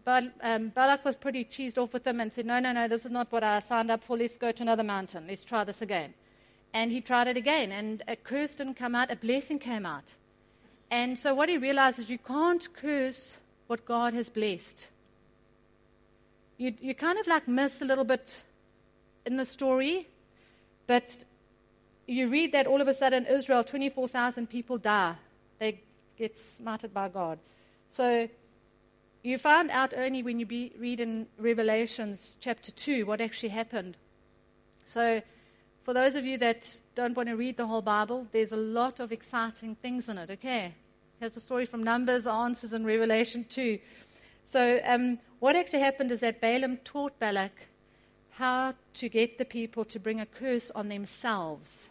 Bal- 0.04 0.32
um, 0.42 0.70
Balak 0.70 1.06
was 1.06 1.16
pretty 1.16 1.46
cheesed 1.46 1.78
off 1.78 1.94
with 1.94 2.06
him 2.06 2.20
and 2.20 2.32
said, 2.32 2.46
No, 2.46 2.60
no, 2.60 2.72
no, 2.72 2.88
this 2.88 3.06
is 3.06 3.12
not 3.12 3.32
what 3.32 3.44
I 3.44 3.60
signed 3.60 3.92
up 3.92 4.04
for. 4.04 4.18
Let's 4.18 4.38
go 4.38 4.52
to 4.52 4.64
another 4.64 4.84
mountain. 4.84 5.26
Let's 5.28 5.44
try 5.44 5.64
this 5.64 5.82
again. 5.82 6.14
And 6.74 6.92
he 6.92 7.02
tried 7.02 7.28
it 7.28 7.38
again, 7.38 7.72
and 7.72 8.02
a 8.08 8.16
curse 8.16 8.56
didn't 8.56 8.76
come 8.76 8.96
out, 8.96 9.12
a 9.12 9.16
blessing 9.16 9.60
came 9.60 9.86
out. 9.86 10.14
And 10.90 11.18
so 11.18 11.34
what 11.34 11.50
he 11.50 11.58
realized 11.58 12.00
is 12.00 12.10
you 12.10 12.18
can't 12.18 12.74
curse 12.74 13.38
what 13.68 13.86
God 13.86 14.14
has 14.14 14.30
blessed. 14.30 14.88
You, 16.58 16.74
you 16.80 16.96
kind 16.96 17.18
of 17.18 17.28
like 17.28 17.48
miss 17.48 17.82
a 17.82 17.86
little 17.86 18.04
bit 18.04 18.42
in 19.26 19.38
the 19.38 19.46
story, 19.46 20.08
but 20.88 21.26
you 22.08 22.28
read 22.30 22.52
that 22.52 22.68
all 22.68 22.82
of 22.82 22.88
a 22.88 22.94
sudden 22.94 23.26
Israel, 23.26 23.64
24,000 23.64 24.48
people 24.48 24.78
die. 24.78 25.16
They 25.60 25.82
get 26.18 26.36
smited 26.36 26.94
by 26.94 27.10
God. 27.10 27.40
So 27.88 28.28
you 29.24 29.38
find 29.38 29.70
out 29.70 29.94
only 29.96 30.24
when 30.24 30.40
you 30.40 30.46
be, 30.46 30.74
read 30.80 31.00
in 31.00 31.28
Revelations 31.38 32.38
chapter 32.40 32.72
2 32.72 33.06
what 33.06 33.22
actually 33.22 33.50
happened. 33.50 33.98
So, 34.86 35.22
for 35.84 35.94
those 35.94 36.16
of 36.16 36.26
you 36.26 36.38
that 36.40 36.80
don't 36.96 37.16
want 37.16 37.30
to 37.30 37.36
read 37.36 37.58
the 37.58 37.66
whole 37.66 37.82
Bible, 37.82 38.28
there's 38.32 38.52
a 38.52 38.58
lot 38.58 39.00
of 39.00 39.12
exciting 39.12 39.76
things 39.76 40.10
in 40.10 40.18
it, 40.18 40.30
okay? 40.30 40.74
Here's 41.20 41.38
a 41.38 41.40
story 41.40 41.66
from 41.66 41.84
Numbers, 41.84 42.28
Answers, 42.28 42.74
in 42.74 42.86
Revelation 42.86 43.46
2. 43.50 43.80
So, 44.46 44.80
um, 44.84 45.20
what 45.40 45.56
actually 45.56 45.80
happened 45.80 46.12
is 46.12 46.20
that 46.22 46.42
Balaam 46.42 46.78
taught 46.78 47.18
Balak 47.20 47.68
how 48.32 48.74
to 48.94 49.10
get 49.10 49.38
the 49.38 49.46
people 49.46 49.86
to 49.86 50.00
bring 50.00 50.20
a 50.20 50.26
curse 50.26 50.72
on 50.72 50.90
themselves. 50.90 51.90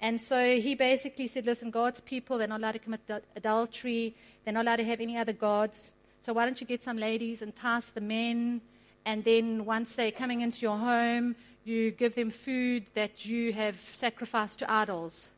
And 0.00 0.20
so 0.20 0.60
he 0.60 0.74
basically 0.74 1.26
said, 1.26 1.46
Listen, 1.46 1.70
God's 1.70 2.00
people, 2.00 2.38
they're 2.38 2.46
not 2.46 2.60
allowed 2.60 2.72
to 2.72 2.78
commit 2.78 3.00
adultery, 3.34 4.14
they're 4.44 4.54
not 4.54 4.66
allowed 4.66 4.76
to 4.76 4.84
have 4.84 5.00
any 5.00 5.16
other 5.16 5.32
gods. 5.32 5.92
So 6.26 6.32
why 6.32 6.44
don't 6.44 6.60
you 6.60 6.66
get 6.66 6.82
some 6.82 6.96
ladies, 6.96 7.40
and 7.40 7.54
task 7.54 7.94
the 7.94 8.00
men, 8.00 8.60
and 9.04 9.22
then 9.22 9.64
once 9.64 9.92
they're 9.92 10.10
coming 10.10 10.40
into 10.40 10.62
your 10.62 10.76
home, 10.76 11.36
you 11.62 11.92
give 11.92 12.16
them 12.16 12.30
food 12.30 12.86
that 12.94 13.24
you 13.24 13.52
have 13.52 13.80
sacrificed 13.80 14.58
to 14.58 14.68
idols. 14.68 15.28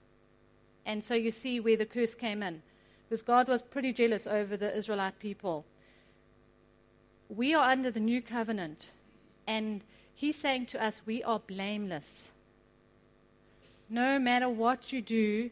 And 0.86 1.04
so 1.04 1.14
you 1.14 1.30
see 1.30 1.60
where 1.60 1.76
the 1.76 1.84
curse 1.84 2.14
came 2.14 2.42
in. 2.42 2.62
Because 3.06 3.20
God 3.20 3.48
was 3.48 3.60
pretty 3.60 3.92
jealous 3.92 4.26
over 4.26 4.56
the 4.56 4.74
Israelite 4.74 5.18
people. 5.18 5.66
We 7.28 7.52
are 7.52 7.68
under 7.70 7.90
the 7.90 8.00
new 8.00 8.22
covenant, 8.22 8.88
and 9.46 9.82
He's 10.14 10.36
saying 10.36 10.66
to 10.72 10.82
us, 10.82 11.02
we 11.04 11.22
are 11.22 11.38
blameless. 11.38 12.30
No 13.90 14.18
matter 14.18 14.48
what 14.48 14.90
you 14.90 15.02
do, 15.02 15.50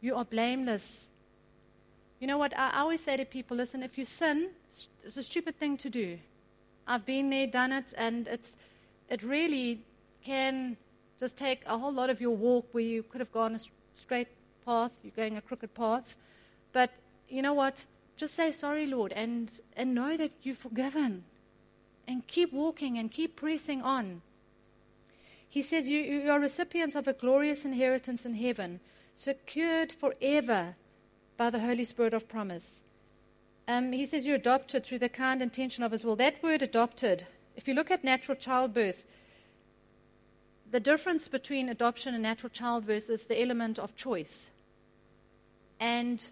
you 0.00 0.14
are 0.14 0.24
blameless 0.24 1.10
you 2.20 2.26
know 2.26 2.38
what? 2.38 2.56
I 2.56 2.78
always 2.80 3.00
say 3.00 3.16
to 3.16 3.24
people 3.24 3.56
listen, 3.56 3.82
if 3.82 3.98
you 3.98 4.04
sin, 4.04 4.50
it's 5.04 5.16
a 5.16 5.22
stupid 5.22 5.58
thing 5.58 5.76
to 5.78 5.90
do. 5.90 6.18
I've 6.86 7.04
been 7.04 7.30
there, 7.30 7.46
done 7.46 7.72
it, 7.72 7.92
and 7.96 8.26
it's, 8.28 8.56
it 9.10 9.22
really 9.22 9.80
can 10.24 10.76
just 11.18 11.36
take 11.36 11.62
a 11.66 11.76
whole 11.76 11.92
lot 11.92 12.10
of 12.10 12.20
your 12.20 12.36
walk 12.36 12.66
where 12.72 12.84
you 12.84 13.02
could 13.02 13.20
have 13.20 13.32
gone 13.32 13.54
a 13.54 13.60
straight 13.94 14.28
path, 14.64 14.92
you're 15.02 15.12
going 15.16 15.36
a 15.36 15.40
crooked 15.40 15.74
path. 15.74 16.16
But 16.72 16.90
you 17.28 17.42
know 17.42 17.54
what? 17.54 17.84
Just 18.16 18.34
say 18.34 18.50
sorry, 18.50 18.86
Lord, 18.86 19.12
and, 19.12 19.50
and 19.76 19.94
know 19.94 20.16
that 20.16 20.32
you're 20.42 20.54
forgiven. 20.54 21.24
And 22.08 22.26
keep 22.26 22.52
walking 22.52 22.98
and 22.98 23.10
keep 23.10 23.36
pressing 23.36 23.82
on. 23.82 24.22
He 25.48 25.62
says, 25.62 25.88
you, 25.88 26.00
you 26.00 26.30
are 26.30 26.40
recipients 26.40 26.94
of 26.94 27.08
a 27.08 27.12
glorious 27.12 27.64
inheritance 27.64 28.24
in 28.24 28.34
heaven, 28.34 28.80
secured 29.14 29.92
forever 29.92 30.76
by 31.36 31.50
the 31.50 31.60
Holy 31.60 31.84
Spirit 31.84 32.14
of 32.14 32.28
promise. 32.28 32.80
Um, 33.68 33.92
he 33.92 34.06
says 34.06 34.26
you're 34.26 34.36
adopted 34.36 34.84
through 34.84 35.00
the 35.00 35.08
kind 35.08 35.42
intention 35.42 35.82
of 35.82 35.92
His 35.92 36.04
will. 36.04 36.16
That 36.16 36.42
word 36.42 36.62
adopted, 36.62 37.26
if 37.56 37.66
you 37.66 37.74
look 37.74 37.90
at 37.90 38.04
natural 38.04 38.36
childbirth, 38.36 39.04
the 40.70 40.80
difference 40.80 41.28
between 41.28 41.68
adoption 41.68 42.14
and 42.14 42.22
natural 42.22 42.50
childbirth 42.50 43.10
is 43.10 43.26
the 43.26 43.40
element 43.40 43.78
of 43.78 43.96
choice. 43.96 44.50
And 45.78 46.28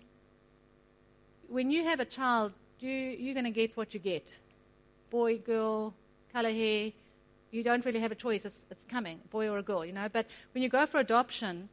when 1.48 1.70
you 1.70 1.84
have 1.84 2.00
a 2.00 2.04
child, 2.04 2.52
you, 2.80 2.90
you're 2.90 3.34
going 3.34 3.44
to 3.44 3.50
get 3.50 3.76
what 3.76 3.94
you 3.94 4.00
get 4.00 4.38
boy, 5.10 5.38
girl, 5.38 5.94
color 6.32 6.50
hair. 6.50 6.90
You 7.52 7.62
don't 7.62 7.84
really 7.84 8.00
have 8.00 8.10
a 8.10 8.16
choice. 8.16 8.44
It's, 8.44 8.64
it's 8.68 8.84
coming, 8.84 9.20
boy 9.30 9.48
or 9.48 9.58
a 9.58 9.62
girl, 9.62 9.84
you 9.84 9.92
know. 9.92 10.08
But 10.12 10.26
when 10.52 10.64
you 10.64 10.68
go 10.68 10.86
for 10.86 10.98
adoption, 10.98 11.68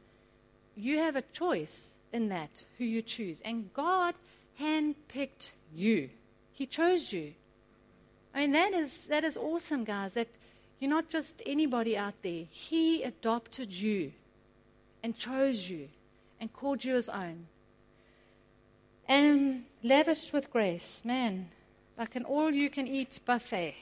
you 0.76 0.98
have 0.98 1.16
a 1.16 1.22
choice 1.32 1.91
in 2.12 2.28
that, 2.28 2.50
who 2.78 2.84
you 2.84 3.02
choose. 3.02 3.40
And 3.44 3.72
God 3.72 4.14
handpicked 4.60 5.50
you, 5.74 6.10
He 6.52 6.66
chose 6.66 7.12
you. 7.12 7.34
I 8.34 8.40
mean, 8.40 8.52
that 8.52 8.72
is, 8.72 9.04
that 9.06 9.24
is 9.24 9.36
awesome, 9.36 9.84
guys, 9.84 10.14
that 10.14 10.28
you're 10.80 10.90
not 10.90 11.08
just 11.08 11.42
anybody 11.46 11.96
out 11.96 12.14
there. 12.22 12.44
He 12.50 13.02
adopted 13.02 13.72
you 13.72 14.12
and 15.02 15.16
chose 15.16 15.68
you 15.68 15.88
and 16.40 16.52
called 16.52 16.84
you 16.84 16.94
his 16.94 17.08
own. 17.08 17.46
And 19.06 19.64
lavished 19.82 20.32
with 20.32 20.50
grace, 20.50 21.02
man, 21.04 21.50
like 21.98 22.16
an 22.16 22.24
all 22.24 22.50
you 22.50 22.70
can 22.70 22.88
eat 22.88 23.20
buffet. 23.24 23.74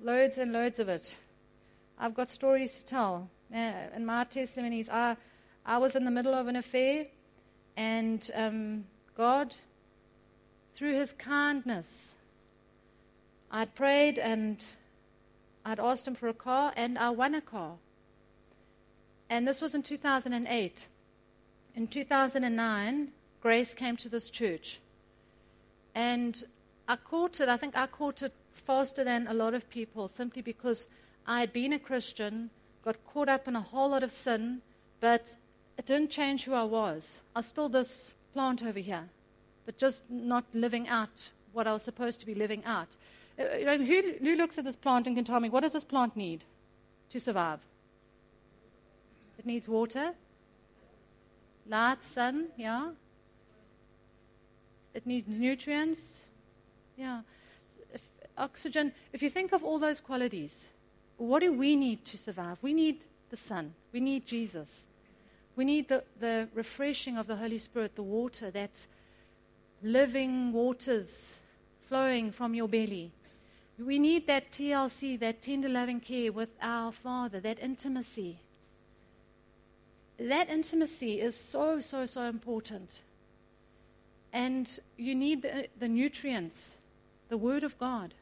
Loads 0.00 0.38
and 0.38 0.52
loads 0.52 0.78
of 0.78 0.88
it. 0.88 1.16
I've 1.98 2.14
got 2.14 2.30
stories 2.30 2.78
to 2.78 2.84
tell. 2.84 3.30
Uh, 3.54 3.72
in 3.94 4.06
my 4.06 4.24
testimonies, 4.24 4.88
I 4.88 5.16
I 5.68 5.76
was 5.76 5.94
in 5.94 6.06
the 6.06 6.10
middle 6.10 6.32
of 6.32 6.48
an 6.48 6.56
affair, 6.56 7.08
and 7.76 8.30
um, 8.34 8.86
God, 9.14 9.54
through 10.74 10.94
His 10.94 11.12
kindness, 11.12 12.12
I'd 13.50 13.74
prayed 13.74 14.18
and 14.18 14.64
I'd 15.66 15.78
asked 15.78 16.08
Him 16.08 16.14
for 16.14 16.28
a 16.28 16.32
car, 16.32 16.72
and 16.74 16.98
I 16.98 17.10
won 17.10 17.34
a 17.34 17.42
car. 17.42 17.74
And 19.28 19.46
this 19.46 19.60
was 19.60 19.74
in 19.74 19.82
2008. 19.82 20.86
In 21.74 21.86
2009, 21.86 23.08
Grace 23.42 23.74
came 23.74 23.98
to 23.98 24.08
this 24.08 24.30
church. 24.30 24.80
And 25.94 26.44
I 26.88 26.96
caught 26.96 27.40
it, 27.40 27.50
I 27.50 27.58
think 27.58 27.76
I 27.76 27.88
caught 27.88 28.22
it 28.22 28.32
faster 28.54 29.04
than 29.04 29.26
a 29.26 29.34
lot 29.34 29.52
of 29.52 29.68
people 29.68 30.08
simply 30.08 30.40
because 30.40 30.86
I 31.26 31.40
had 31.40 31.52
been 31.52 31.74
a 31.74 31.78
Christian, 31.78 32.48
got 32.82 32.96
caught 33.04 33.28
up 33.28 33.46
in 33.46 33.54
a 33.54 33.60
whole 33.60 33.90
lot 33.90 34.02
of 34.02 34.10
sin, 34.10 34.62
but 35.00 35.36
it 35.78 35.86
didn't 35.86 36.10
change 36.10 36.44
who 36.44 36.52
I 36.52 36.64
was. 36.64 37.20
I 37.34 37.38
was 37.38 37.46
still 37.46 37.68
this 37.68 38.14
plant 38.34 38.62
over 38.64 38.80
here, 38.80 39.08
but 39.64 39.78
just 39.78 40.02
not 40.10 40.44
living 40.52 40.88
out 40.88 41.30
what 41.52 41.66
I 41.66 41.72
was 41.72 41.82
supposed 41.82 42.18
to 42.20 42.26
be 42.26 42.34
living 42.34 42.64
out. 42.64 42.96
Uh, 43.38 43.56
you 43.56 43.64
know, 43.64 43.78
who, 43.78 44.02
who 44.20 44.34
looks 44.34 44.58
at 44.58 44.64
this 44.64 44.76
plant 44.76 45.06
and 45.06 45.14
can 45.16 45.24
tell 45.24 45.38
me 45.38 45.48
what 45.48 45.60
does 45.60 45.72
this 45.72 45.84
plant 45.84 46.16
need 46.16 46.42
to 47.10 47.20
survive? 47.20 47.60
It 49.38 49.46
needs 49.46 49.68
water, 49.68 50.14
light, 51.68 52.02
sun, 52.02 52.48
yeah. 52.56 52.90
It 54.94 55.06
needs 55.06 55.28
nutrients, 55.28 56.18
yeah. 56.96 57.20
If, 57.94 58.02
oxygen. 58.36 58.92
If 59.12 59.22
you 59.22 59.30
think 59.30 59.52
of 59.52 59.62
all 59.62 59.78
those 59.78 60.00
qualities, 60.00 60.68
what 61.18 61.38
do 61.38 61.52
we 61.52 61.76
need 61.76 62.04
to 62.06 62.18
survive? 62.18 62.58
We 62.62 62.74
need 62.74 63.04
the 63.30 63.36
sun. 63.36 63.74
We 63.92 64.00
need 64.00 64.26
Jesus. 64.26 64.86
We 65.58 65.64
need 65.64 65.88
the, 65.88 66.04
the 66.20 66.48
refreshing 66.54 67.18
of 67.18 67.26
the 67.26 67.34
Holy 67.34 67.58
Spirit, 67.58 67.96
the 67.96 68.02
water, 68.04 68.48
that 68.52 68.86
living 69.82 70.52
waters 70.52 71.40
flowing 71.88 72.30
from 72.30 72.54
your 72.54 72.68
belly. 72.68 73.10
We 73.76 73.98
need 73.98 74.28
that 74.28 74.52
TLC, 74.52 75.18
that 75.18 75.42
tender 75.42 75.68
loving 75.68 75.98
care 75.98 76.30
with 76.30 76.50
our 76.62 76.92
Father, 76.92 77.40
that 77.40 77.58
intimacy. 77.60 78.38
That 80.16 80.48
intimacy 80.48 81.20
is 81.20 81.34
so, 81.34 81.80
so, 81.80 82.06
so 82.06 82.22
important. 82.22 83.00
And 84.32 84.78
you 84.96 85.16
need 85.16 85.42
the, 85.42 85.66
the 85.76 85.88
nutrients, 85.88 86.76
the 87.30 87.36
Word 87.36 87.64
of 87.64 87.76
God. 87.78 88.14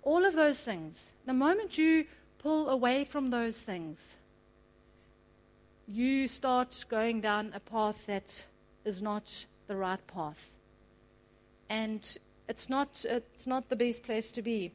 All 0.00 0.24
of 0.24 0.36
those 0.36 0.60
things. 0.60 1.12
The 1.26 1.34
moment 1.34 1.76
you 1.76 2.06
pull 2.38 2.70
away 2.70 3.04
from 3.04 3.28
those 3.28 3.58
things, 3.58 4.16
you 5.86 6.26
start 6.26 6.84
going 6.88 7.20
down 7.20 7.52
a 7.54 7.60
path 7.60 8.06
that 8.06 8.46
is 8.84 9.02
not 9.02 9.44
the 9.66 9.76
right 9.76 10.04
path. 10.06 10.50
And 11.68 12.18
it's 12.48 12.68
not, 12.68 13.04
it's 13.08 13.46
not 13.46 13.68
the 13.68 13.76
best 13.76 14.02
place 14.02 14.30
to 14.32 14.42
be. 14.42 14.72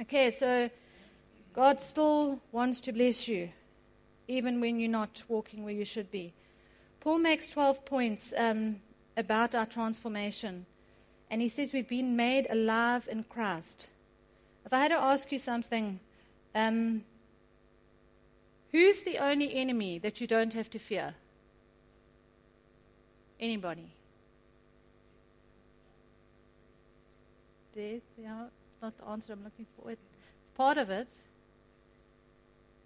Okay, 0.00 0.30
so 0.30 0.70
God 1.54 1.80
still 1.80 2.40
wants 2.50 2.80
to 2.82 2.92
bless 2.92 3.28
you, 3.28 3.50
even 4.28 4.60
when 4.60 4.80
you're 4.80 4.90
not 4.90 5.22
walking 5.28 5.64
where 5.64 5.74
you 5.74 5.84
should 5.84 6.10
be. 6.10 6.32
Paul 7.00 7.18
makes 7.18 7.48
12 7.48 7.84
points 7.84 8.32
um, 8.36 8.76
about 9.16 9.54
our 9.54 9.66
transformation. 9.66 10.66
And 11.30 11.40
he 11.40 11.48
says 11.48 11.72
we've 11.72 11.88
been 11.88 12.16
made 12.16 12.46
alive 12.50 13.08
in 13.10 13.24
Christ. 13.24 13.86
If 14.64 14.72
I 14.72 14.80
had 14.80 14.88
to 14.88 14.94
ask 14.94 15.32
you 15.32 15.38
something, 15.38 15.98
um, 16.54 17.04
Who's 18.72 19.02
the 19.02 19.18
only 19.18 19.54
enemy 19.54 19.98
that 19.98 20.20
you 20.20 20.26
don't 20.26 20.54
have 20.54 20.70
to 20.70 20.78
fear? 20.78 21.14
Anybody? 23.38 23.92
Death, 27.74 28.02
yeah, 28.18 28.42
uh, 28.42 28.46
not 28.80 28.96
the 28.98 29.04
answer 29.06 29.32
I'm 29.32 29.44
looking 29.44 29.66
for. 29.76 29.90
It's 29.90 30.50
part 30.56 30.78
of 30.78 30.90
it. 30.90 31.08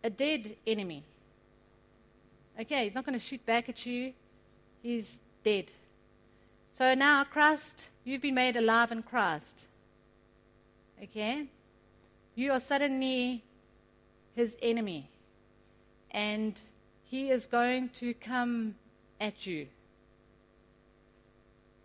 A 0.03 0.11
dead 0.11 0.57
enemy. 0.67 1.05
Okay, 2.61 2.85
he's 2.85 2.95
not 2.95 3.05
going 3.05 3.19
to 3.19 3.25
shoot 3.25 3.45
back 3.45 3.69
at 3.69 3.85
you. 3.85 4.13
He's 4.83 5.21
dead. 5.43 5.67
So 6.73 6.95
now, 6.95 7.25
Christ, 7.25 7.89
you've 8.05 8.23
been 8.23 8.35
made 8.35 8.57
alive 8.57 8.93
in 8.93 9.03
Christ. 9.03 9.67
Okay? 11.03 11.47
You 12.35 12.53
are 12.53 12.61
suddenly 12.61 13.43
his 14.35 14.57
enemy. 14.63 15.11
And 16.17 16.59
he 17.05 17.31
is 17.31 17.47
going 17.47 17.91
to 17.91 18.15
come 18.15 18.75
at 19.21 19.47
you. 19.47 19.67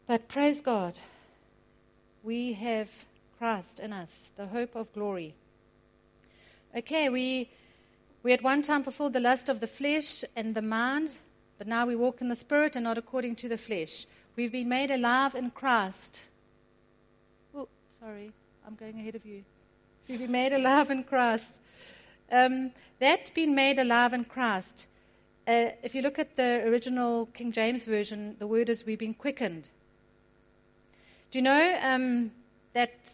But 0.07 0.29
praise 0.29 0.61
God, 0.61 0.93
we 2.23 2.53
have 2.53 2.87
Christ 3.37 3.81
in 3.81 3.91
us, 3.91 4.31
the 4.37 4.47
hope 4.47 4.75
of 4.75 4.93
glory. 4.93 5.35
Okay, 6.73 7.09
we, 7.09 7.49
we 8.23 8.31
at 8.31 8.41
one 8.41 8.61
time 8.61 8.83
fulfilled 8.83 9.11
the 9.11 9.19
lust 9.19 9.49
of 9.49 9.59
the 9.59 9.67
flesh 9.67 10.23
and 10.33 10.55
the 10.55 10.61
mind, 10.61 11.17
but 11.57 11.67
now 11.67 11.85
we 11.85 11.97
walk 11.97 12.21
in 12.21 12.29
the 12.29 12.35
Spirit 12.35 12.77
and 12.77 12.85
not 12.85 12.97
according 12.97 13.35
to 13.35 13.49
the 13.49 13.57
flesh. 13.57 14.05
We've 14.37 14.51
been 14.53 14.69
made 14.69 14.91
alive 14.91 15.35
in 15.35 15.51
Christ. 15.51 16.21
Oh, 17.53 17.67
sorry, 17.99 18.31
I'm 18.65 18.75
going 18.75 18.97
ahead 18.97 19.15
of 19.15 19.25
you. 19.25 19.43
We've 20.07 20.19
been 20.19 20.31
made 20.31 20.53
alive 20.53 20.89
in 20.89 21.03
Christ. 21.03 21.59
Um, 22.31 22.71
that 22.99 23.31
being 23.33 23.53
made 23.53 23.77
alive 23.77 24.13
in 24.13 24.23
Christ, 24.23 24.87
uh, 25.47 25.69
if 25.83 25.93
you 25.93 26.01
look 26.01 26.17
at 26.17 26.37
the 26.37 26.63
original 26.65 27.25
King 27.27 27.51
James 27.51 27.83
Version, 27.83 28.37
the 28.39 28.47
word 28.47 28.69
is 28.69 28.85
we've 28.85 28.99
been 28.99 29.13
quickened. 29.13 29.67
Do 31.29 31.39
you 31.39 31.43
know 31.43 31.77
um, 31.81 32.31
that 32.73 33.11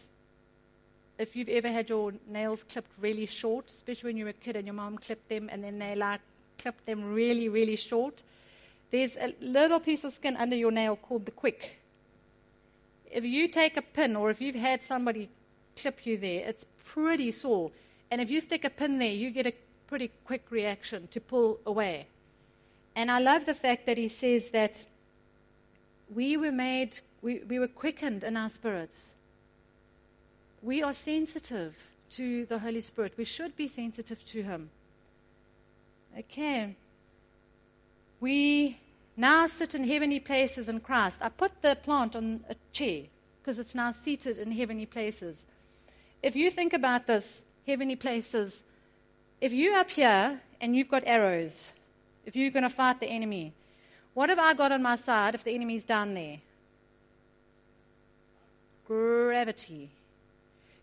if 1.18 1.34
you've 1.34 1.48
ever 1.48 1.68
had 1.68 1.88
your 1.88 2.12
nails 2.28 2.62
clipped 2.62 2.92
really 3.00 3.26
short, 3.26 3.70
especially 3.70 4.10
when 4.10 4.16
you 4.16 4.24
were 4.24 4.30
a 4.30 4.34
kid 4.34 4.56
and 4.56 4.66
your 4.66 4.74
mom 4.74 4.98
clipped 4.98 5.28
them 5.28 5.48
and 5.50 5.64
then 5.64 5.78
they 5.78 5.96
like 5.96 6.20
clipped 6.58 6.86
them 6.86 7.12
really, 7.12 7.48
really 7.48 7.76
short, 7.76 8.22
there's 8.90 9.16
a 9.16 9.34
little 9.40 9.80
piece 9.80 10.04
of 10.04 10.12
skin 10.12 10.36
under 10.36 10.56
your 10.56 10.70
nail 10.70 10.96
called 10.96 11.26
the 11.26 11.32
quick. 11.32 11.80
If 13.10 13.24
you 13.24 13.48
take 13.48 13.76
a 13.76 13.82
pin 13.82 14.16
or 14.16 14.30
if 14.30 14.40
you've 14.40 14.54
had 14.54 14.84
somebody 14.84 15.28
clip 15.76 16.06
you 16.06 16.18
there, 16.18 16.46
it's 16.46 16.66
pretty 16.84 17.32
sore. 17.32 17.72
And 18.10 18.20
if 18.20 18.30
you 18.30 18.40
stick 18.40 18.64
a 18.64 18.70
pin 18.70 18.98
there, 18.98 19.12
you 19.12 19.30
get 19.30 19.46
a 19.46 19.52
pretty 19.86 20.10
quick 20.24 20.50
reaction 20.50 21.08
to 21.12 21.20
pull 21.20 21.60
away. 21.66 22.06
And 22.94 23.10
I 23.10 23.20
love 23.20 23.46
the 23.46 23.54
fact 23.54 23.86
that 23.86 23.98
he 23.98 24.08
says 24.08 24.50
that 24.50 24.84
we 26.14 26.36
were 26.36 26.52
made, 26.52 27.00
we, 27.22 27.40
we 27.40 27.58
were 27.58 27.68
quickened 27.68 28.24
in 28.24 28.36
our 28.36 28.50
spirits. 28.50 29.12
We 30.62 30.82
are 30.82 30.92
sensitive 30.92 31.76
to 32.10 32.46
the 32.46 32.58
Holy 32.58 32.80
Spirit. 32.80 33.12
We 33.16 33.24
should 33.24 33.54
be 33.56 33.68
sensitive 33.68 34.24
to 34.26 34.42
Him. 34.42 34.70
Okay. 36.18 36.74
We 38.20 38.78
now 39.16 39.46
sit 39.46 39.74
in 39.74 39.84
heavenly 39.84 40.20
places 40.20 40.68
in 40.68 40.80
Christ. 40.80 41.20
I 41.22 41.28
put 41.28 41.62
the 41.62 41.76
plant 41.76 42.16
on 42.16 42.44
a 42.48 42.56
chair 42.72 43.02
because 43.40 43.58
it's 43.58 43.74
now 43.74 43.92
seated 43.92 44.38
in 44.38 44.50
heavenly 44.52 44.86
places. 44.86 45.46
If 46.22 46.34
you 46.34 46.50
think 46.50 46.72
about 46.72 47.06
this, 47.06 47.44
heavenly 47.68 47.96
places, 47.96 48.62
if 49.42 49.52
you're 49.52 49.76
up 49.76 49.90
here 49.90 50.40
and 50.60 50.74
you've 50.74 50.88
got 50.88 51.02
arrows, 51.06 51.70
if 52.24 52.34
you're 52.34 52.50
going 52.50 52.62
to 52.62 52.70
fight 52.70 52.98
the 52.98 53.06
enemy, 53.06 53.52
what 54.14 54.30
have 54.30 54.38
I 54.38 54.54
got 54.54 54.72
on 54.72 54.82
my 54.82 54.96
side 54.96 55.34
if 55.34 55.44
the 55.44 55.52
enemy's 55.52 55.84
down 55.84 56.14
there? 56.14 56.38
Gravity. 58.86 59.90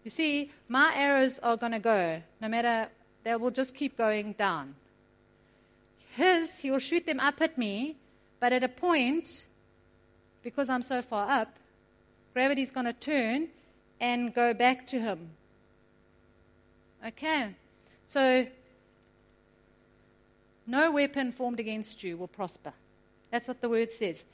You 0.03 0.11
see, 0.11 0.51
my 0.69 0.93
arrows 0.95 1.39
are 1.39 1.57
going 1.57 1.71
to 1.71 1.79
go, 1.79 2.21
no 2.39 2.47
matter, 2.47 2.87
they 3.23 3.35
will 3.35 3.49
just 3.49 3.73
keep 3.73 3.97
going 3.97 4.33
down. 4.33 4.75
His, 6.11 6.59
he 6.59 6.69
will 6.69 6.79
shoot 6.79 7.07
them 7.07 7.19
up 7.19 7.41
at 7.41 7.57
me, 7.57 7.95
but 8.39 8.53
at 8.53 8.63
a 8.63 8.69
point, 8.69 9.43
because 10.43 10.69
I'm 10.69 10.83
so 10.83 11.01
far 11.01 11.31
up, 11.41 11.55
gravity's 12.33 12.69
going 12.69 12.85
to 12.85 12.93
turn 12.93 13.47
and 13.99 14.33
go 14.35 14.53
back 14.53 14.85
to 14.87 14.99
him. 15.01 15.31
Okay, 17.05 17.53
so 18.07 18.47
no 20.65 20.91
weapon 20.91 21.31
formed 21.31 21.59
against 21.59 22.03
you 22.03 22.17
will 22.17 22.27
prosper. 22.27 22.73
That's 23.29 23.47
what 23.47 23.61
the 23.61 23.69
word 23.69 23.91
says. 23.91 24.25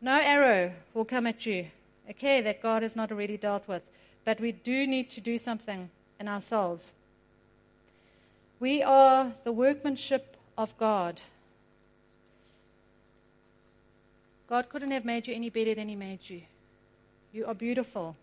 No 0.00 0.12
arrow 0.12 0.72
will 0.94 1.04
come 1.04 1.26
at 1.26 1.44
you. 1.44 1.66
Okay, 2.08 2.40
that 2.40 2.62
God 2.62 2.82
has 2.82 2.96
not 2.96 3.12
already 3.12 3.36
dealt 3.36 3.68
with. 3.68 3.82
But 4.24 4.40
we 4.40 4.52
do 4.52 4.86
need 4.86 5.10
to 5.10 5.20
do 5.20 5.38
something 5.38 5.90
in 6.18 6.28
ourselves. 6.28 6.92
We 8.60 8.82
are 8.82 9.32
the 9.44 9.52
workmanship 9.52 10.36
of 10.56 10.76
God. 10.78 11.20
God 14.48 14.70
couldn't 14.70 14.92
have 14.92 15.04
made 15.04 15.28
you 15.28 15.34
any 15.34 15.50
better 15.50 15.74
than 15.74 15.88
He 15.88 15.96
made 15.96 16.30
you. 16.30 16.42
You 17.32 17.44
are 17.44 17.54
beautiful. 17.54 18.16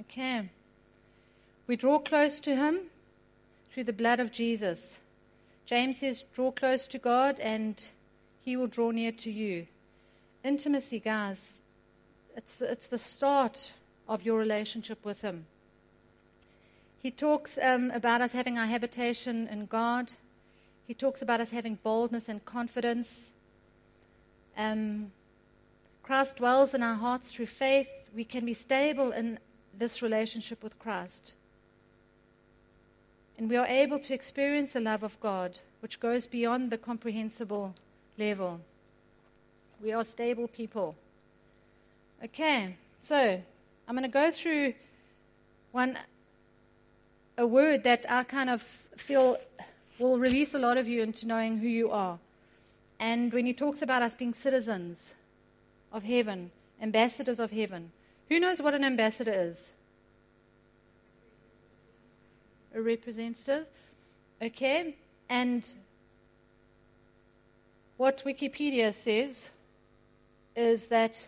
Okay. 0.00 0.48
We 1.68 1.76
draw 1.76 1.98
close 1.98 2.40
to 2.40 2.56
Him 2.56 2.80
through 3.72 3.84
the 3.84 3.92
blood 3.92 4.20
of 4.20 4.32
Jesus. 4.32 4.98
James 5.66 5.98
says, 5.98 6.24
draw 6.34 6.50
close 6.50 6.86
to 6.86 6.98
God 6.98 7.38
and 7.40 7.86
He 8.42 8.56
will 8.56 8.66
draw 8.66 8.90
near 8.90 9.12
to 9.12 9.30
you. 9.30 9.66
Intimacy, 10.42 10.98
guys, 10.98 11.58
it's 12.34 12.54
the, 12.54 12.72
it's 12.72 12.86
the 12.86 12.96
start 12.96 13.72
of 14.08 14.24
your 14.24 14.38
relationship 14.38 15.04
with 15.04 15.20
Him. 15.20 15.44
He 17.02 17.10
talks 17.10 17.58
um, 17.62 17.90
about 17.90 18.22
us 18.22 18.32
having 18.32 18.56
our 18.56 18.66
habitation 18.66 19.46
in 19.48 19.66
God. 19.66 20.12
He 20.86 20.94
talks 20.94 21.20
about 21.20 21.40
us 21.40 21.50
having 21.50 21.78
boldness 21.82 22.30
and 22.30 22.42
confidence. 22.46 23.30
Um, 24.56 25.12
Christ 26.02 26.38
dwells 26.38 26.72
in 26.72 26.82
our 26.82 26.94
hearts 26.94 27.30
through 27.30 27.46
faith. 27.46 27.88
We 28.16 28.24
can 28.24 28.46
be 28.46 28.54
stable 28.54 29.12
in 29.12 29.38
this 29.78 30.00
relationship 30.00 30.62
with 30.64 30.78
Christ. 30.78 31.34
And 33.38 33.48
we 33.48 33.56
are 33.56 33.66
able 33.66 34.00
to 34.00 34.12
experience 34.12 34.72
the 34.72 34.80
love 34.80 35.04
of 35.04 35.18
God, 35.20 35.60
which 35.80 36.00
goes 36.00 36.26
beyond 36.26 36.70
the 36.70 36.76
comprehensible 36.76 37.72
level. 38.18 38.60
We 39.80 39.92
are 39.92 40.02
stable 40.02 40.48
people. 40.48 40.96
Okay, 42.24 42.76
so 43.00 43.40
I'm 43.86 43.94
going 43.94 44.02
to 44.02 44.08
go 44.08 44.32
through 44.32 44.74
one 45.70 45.96
a 47.36 47.46
word 47.46 47.84
that 47.84 48.04
I 48.08 48.24
kind 48.24 48.50
of 48.50 48.60
feel 48.96 49.38
will 50.00 50.18
release 50.18 50.54
a 50.54 50.58
lot 50.58 50.76
of 50.76 50.88
you 50.88 51.02
into 51.02 51.26
knowing 51.26 51.58
who 51.58 51.68
you 51.68 51.90
are. 51.92 52.18
And 52.98 53.32
when 53.32 53.46
he 53.46 53.52
talks 53.52 53.80
about 53.80 54.02
us 54.02 54.16
being 54.16 54.34
citizens 54.34 55.14
of 55.92 56.02
heaven, 56.02 56.50
ambassadors 56.82 57.38
of 57.38 57.52
heaven, 57.52 57.92
who 58.28 58.40
knows 58.40 58.60
what 58.60 58.74
an 58.74 58.82
ambassador 58.82 59.32
is? 59.32 59.70
A 62.78 62.80
representative. 62.80 63.66
Okay? 64.40 64.94
And 65.28 65.66
what 67.96 68.22
Wikipedia 68.24 68.94
says 68.94 69.48
is 70.54 70.86
that 70.86 71.26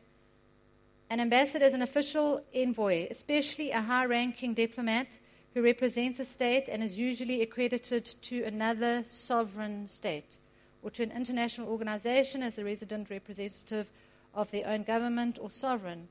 an 1.11 1.19
ambassador 1.19 1.65
is 1.65 1.75
an 1.75 1.83
official 1.83 2.45
envoy, 2.55 3.09
especially 3.11 3.73
a 3.73 3.81
high 3.81 4.05
ranking 4.05 4.55
diplomat 4.55 5.19
who 5.55 5.63
represents 5.63 6.21
a 6.21 6.25
state 6.25 6.69
and 6.69 6.85
is 6.85 6.97
usually 6.97 7.43
accredited 7.43 8.05
to 8.05 8.45
another 8.45 9.03
sovereign 9.09 9.89
state 9.89 10.37
or 10.85 10.91
to 10.93 11.03
an 11.03 11.11
international 11.11 11.69
organization 11.69 12.45
as 12.45 12.59
a 12.59 12.65
resident 12.65 13.11
representative 13.11 13.91
of 14.35 14.53
their 14.53 14.69
own 14.69 14.85
government 14.85 15.37
or 15.41 15.51
sovereign, 15.51 16.07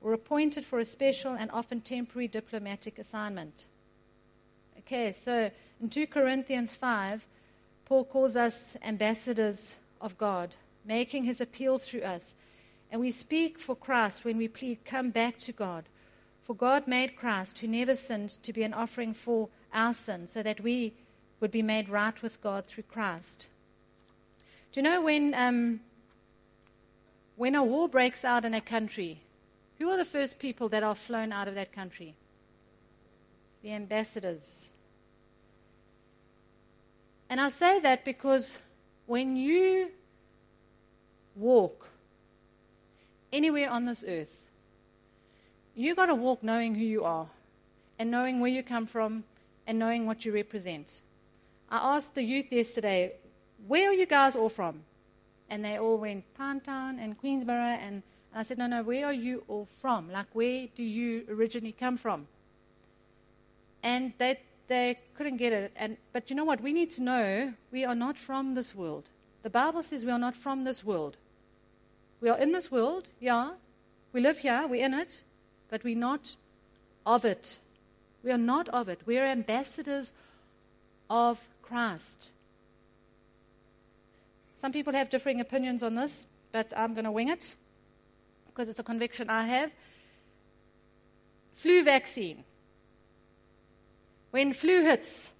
or 0.00 0.12
appointed 0.12 0.64
for 0.64 0.78
a 0.78 0.84
special 0.84 1.32
and 1.32 1.50
often 1.50 1.80
temporary 1.80 2.28
diplomatic 2.28 2.96
assignment. 3.00 3.66
Okay, 4.86 5.12
so 5.12 5.50
in 5.80 5.88
2 5.88 6.06
Corinthians 6.06 6.74
5, 6.74 7.26
Paul 7.84 8.04
calls 8.04 8.36
us 8.36 8.76
ambassadors 8.82 9.76
of 10.00 10.16
God, 10.18 10.54
making 10.84 11.24
his 11.24 11.40
appeal 11.40 11.78
through 11.78 12.02
us 12.02 12.34
and 12.94 13.00
we 13.00 13.10
speak 13.10 13.58
for 13.58 13.74
Christ 13.74 14.24
when 14.24 14.36
we 14.36 14.46
plead, 14.46 14.84
Come 14.84 15.10
back 15.10 15.40
to 15.40 15.52
God. 15.52 15.88
For 16.44 16.54
God 16.54 16.86
made 16.86 17.16
Christ, 17.16 17.58
who 17.58 17.66
never 17.66 17.96
sinned, 17.96 18.38
to 18.44 18.52
be 18.52 18.62
an 18.62 18.72
offering 18.72 19.14
for 19.14 19.48
our 19.72 19.92
sin, 19.92 20.28
so 20.28 20.44
that 20.44 20.60
we 20.60 20.94
would 21.40 21.50
be 21.50 21.60
made 21.60 21.88
right 21.88 22.22
with 22.22 22.40
God 22.40 22.66
through 22.66 22.84
Christ. 22.84 23.48
Do 24.70 24.78
you 24.78 24.84
know 24.84 25.02
when, 25.02 25.34
um, 25.34 25.80
when 27.34 27.56
a 27.56 27.64
war 27.64 27.88
breaks 27.88 28.24
out 28.24 28.44
in 28.44 28.54
a 28.54 28.60
country, 28.60 29.22
who 29.78 29.90
are 29.90 29.96
the 29.96 30.04
first 30.04 30.38
people 30.38 30.68
that 30.68 30.84
are 30.84 30.94
flown 30.94 31.32
out 31.32 31.48
of 31.48 31.56
that 31.56 31.72
country? 31.72 32.14
The 33.62 33.72
ambassadors. 33.72 34.68
And 37.34 37.40
I 37.40 37.48
say 37.48 37.80
that 37.80 38.04
because 38.04 38.58
when 39.06 39.34
you 39.34 39.88
walk 41.34 41.88
anywhere 43.32 43.70
on 43.70 43.86
this 43.86 44.04
earth, 44.06 44.48
you've 45.74 45.96
got 45.96 46.06
to 46.06 46.14
walk 46.14 46.44
knowing 46.44 46.76
who 46.76 46.84
you 46.84 47.02
are 47.02 47.26
and 47.98 48.08
knowing 48.08 48.38
where 48.38 48.52
you 48.52 48.62
come 48.62 48.86
from 48.86 49.24
and 49.66 49.80
knowing 49.80 50.06
what 50.06 50.24
you 50.24 50.32
represent. 50.32 51.00
I 51.68 51.96
asked 51.96 52.14
the 52.14 52.22
youth 52.22 52.52
yesterday, 52.52 53.14
Where 53.66 53.90
are 53.90 53.94
you 53.94 54.06
guys 54.06 54.36
all 54.36 54.48
from? 54.48 54.84
And 55.50 55.64
they 55.64 55.76
all 55.76 55.98
went, 55.98 56.22
Pinetown 56.38 57.02
and 57.02 57.18
Queensburgh. 57.18 57.80
And 57.82 58.04
I 58.32 58.44
said, 58.44 58.58
No, 58.58 58.68
no, 58.68 58.84
where 58.84 59.06
are 59.06 59.12
you 59.12 59.42
all 59.48 59.66
from? 59.80 60.08
Like, 60.08 60.28
where 60.34 60.68
do 60.76 60.84
you 60.84 61.24
originally 61.28 61.72
come 61.72 61.96
from? 61.96 62.28
And 63.82 64.12
they, 64.18 64.38
they 64.68 64.98
couldn't 65.16 65.36
get 65.36 65.52
it. 65.52 65.72
And, 65.76 65.96
but 66.12 66.30
you 66.30 66.36
know 66.36 66.44
what? 66.44 66.60
We 66.60 66.72
need 66.72 66.90
to 66.92 67.02
know 67.02 67.52
we 67.70 67.84
are 67.84 67.94
not 67.94 68.18
from 68.18 68.54
this 68.54 68.74
world. 68.74 69.04
The 69.42 69.50
Bible 69.50 69.82
says 69.82 70.04
we 70.04 70.10
are 70.10 70.18
not 70.18 70.34
from 70.34 70.64
this 70.64 70.84
world. 70.84 71.16
We 72.20 72.30
are 72.30 72.38
in 72.38 72.52
this 72.52 72.70
world, 72.70 73.08
yeah. 73.20 73.50
We 74.12 74.20
live 74.20 74.38
here, 74.38 74.66
we're 74.66 74.84
in 74.84 74.94
it, 74.94 75.22
but 75.68 75.84
we're 75.84 75.98
not 75.98 76.36
of 77.04 77.24
it. 77.24 77.58
We 78.22 78.30
are 78.30 78.38
not 78.38 78.68
of 78.70 78.88
it. 78.88 79.00
We 79.04 79.18
are 79.18 79.26
ambassadors 79.26 80.12
of 81.10 81.38
Christ. 81.60 82.30
Some 84.56 84.72
people 84.72 84.94
have 84.94 85.10
differing 85.10 85.40
opinions 85.40 85.82
on 85.82 85.94
this, 85.94 86.24
but 86.52 86.72
I'm 86.74 86.94
going 86.94 87.04
to 87.04 87.12
wing 87.12 87.28
it 87.28 87.54
because 88.46 88.68
it's 88.68 88.80
a 88.80 88.84
conviction 88.84 89.28
I 89.28 89.46
have. 89.46 89.72
Flu 91.54 91.84
vaccine. 91.84 92.44
When 94.34 94.52
flu 94.52 94.82
hits, 94.82 95.30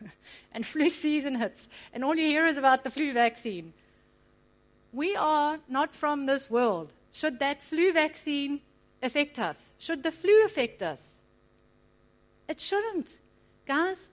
and 0.52 0.64
flu 0.64 0.88
season 0.88 1.34
hits, 1.34 1.68
and 1.92 2.02
all 2.02 2.16
you 2.16 2.28
hear 2.28 2.46
is 2.46 2.56
about 2.56 2.82
the 2.82 2.88
flu 2.90 3.12
vaccine. 3.12 3.74
We 4.90 5.14
are 5.16 5.58
not 5.68 5.94
from 5.94 6.24
this 6.24 6.48
world. 6.48 6.94
Should 7.12 7.40
that 7.40 7.62
flu 7.62 7.92
vaccine 7.92 8.62
affect 9.02 9.38
us? 9.38 9.72
Should 9.76 10.02
the 10.02 10.10
flu 10.10 10.46
affect 10.46 10.80
us? 10.80 11.16
It 12.48 12.58
shouldn't. 12.58 13.20
Guys, 13.66 14.08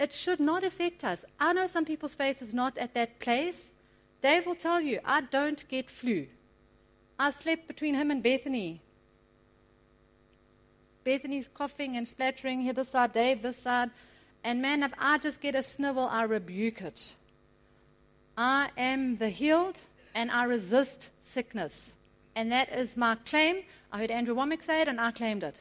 it 0.00 0.14
should 0.14 0.40
not 0.40 0.64
affect 0.64 1.04
us. 1.04 1.26
I 1.38 1.52
know 1.52 1.66
some 1.66 1.84
people's 1.84 2.14
faith 2.14 2.40
is 2.40 2.54
not 2.54 2.78
at 2.78 2.94
that 2.94 3.20
place. 3.20 3.74
Dave 4.22 4.46
will 4.46 4.54
tell 4.54 4.80
you, 4.80 5.00
I 5.04 5.20
don't 5.20 5.68
get 5.68 5.90
flu. 5.90 6.26
I 7.18 7.32
slept 7.32 7.68
between 7.68 7.96
him 7.96 8.10
and 8.10 8.22
Bethany. 8.22 8.80
Bethany's 11.04 11.48
coughing 11.48 11.96
and 11.96 12.06
splattering 12.06 12.62
here 12.62 12.72
this 12.72 12.90
side, 12.90 13.12
Dave 13.12 13.42
this 13.42 13.58
side. 13.58 13.90
And 14.44 14.62
man, 14.62 14.82
if 14.82 14.92
I 14.98 15.18
just 15.18 15.40
get 15.40 15.54
a 15.54 15.62
snivel, 15.62 16.06
I 16.06 16.22
rebuke 16.22 16.80
it. 16.80 17.14
I 18.36 18.70
am 18.76 19.16
the 19.16 19.30
healed 19.30 19.78
and 20.14 20.30
I 20.30 20.44
resist 20.44 21.08
sickness. 21.22 21.94
And 22.36 22.52
that 22.52 22.72
is 22.72 22.96
my 22.96 23.16
claim. 23.16 23.62
I 23.92 23.98
heard 23.98 24.10
Andrew 24.10 24.34
Wommack 24.34 24.62
say 24.62 24.82
it 24.82 24.88
and 24.88 25.00
I 25.00 25.10
claimed 25.10 25.42
it. 25.42 25.60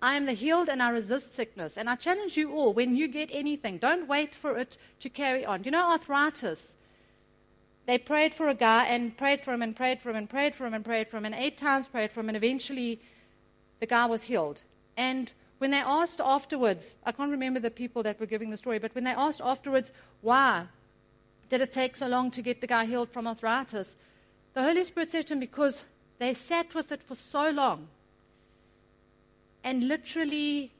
I 0.00 0.16
am 0.16 0.26
the 0.26 0.32
healed 0.32 0.68
and 0.68 0.82
I 0.82 0.90
resist 0.90 1.34
sickness. 1.34 1.76
And 1.76 1.88
I 1.88 1.96
challenge 1.96 2.36
you 2.36 2.52
all 2.52 2.72
when 2.72 2.96
you 2.96 3.08
get 3.08 3.30
anything, 3.32 3.78
don't 3.78 4.08
wait 4.08 4.34
for 4.34 4.56
it 4.56 4.78
to 5.00 5.08
carry 5.08 5.44
on. 5.44 5.64
You 5.64 5.70
know, 5.70 5.90
arthritis. 5.90 6.76
They 7.86 7.98
prayed 7.98 8.34
for 8.34 8.48
a 8.48 8.54
guy 8.54 8.86
and 8.86 9.16
prayed 9.16 9.44
for 9.44 9.52
him 9.52 9.62
and 9.62 9.76
prayed 9.76 10.00
for 10.00 10.10
him 10.10 10.16
and 10.16 10.28
prayed 10.28 10.54
for 10.54 10.66
him 10.66 10.74
and 10.74 10.84
prayed 10.84 11.08
for 11.08 11.18
him 11.18 11.24
and 11.24 11.34
eight 11.34 11.56
times 11.56 11.86
prayed 11.86 12.10
for 12.10 12.20
him 12.20 12.28
and 12.28 12.36
eventually 12.36 13.00
the 13.80 13.86
guy 13.86 14.06
was 14.06 14.24
healed. 14.24 14.60
And 14.96 15.30
when 15.58 15.70
they 15.70 15.78
asked 15.78 16.20
afterwards, 16.20 16.94
I 17.04 17.12
can't 17.12 17.30
remember 17.30 17.60
the 17.60 17.70
people 17.70 18.02
that 18.02 18.20
were 18.20 18.26
giving 18.26 18.50
the 18.50 18.56
story, 18.56 18.78
but 18.78 18.94
when 18.94 19.04
they 19.04 19.12
asked 19.12 19.40
afterwards, 19.42 19.92
why 20.20 20.66
did 21.48 21.60
it 21.60 21.72
take 21.72 21.96
so 21.96 22.06
long 22.06 22.30
to 22.32 22.42
get 22.42 22.60
the 22.60 22.66
guy 22.66 22.84
healed 22.84 23.10
from 23.10 23.26
arthritis? 23.26 23.96
The 24.54 24.62
Holy 24.62 24.84
Spirit 24.84 25.10
said 25.10 25.26
to 25.28 25.34
him, 25.34 25.40
because 25.40 25.84
they 26.18 26.34
sat 26.34 26.74
with 26.74 26.92
it 26.92 27.02
for 27.02 27.14
so 27.14 27.50
long 27.50 27.88
and 29.62 29.88
literally 29.88 30.72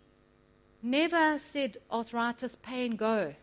never 0.82 1.38
said 1.38 1.76
arthritis, 1.90 2.56
pain, 2.62 2.96
go. 2.96 3.35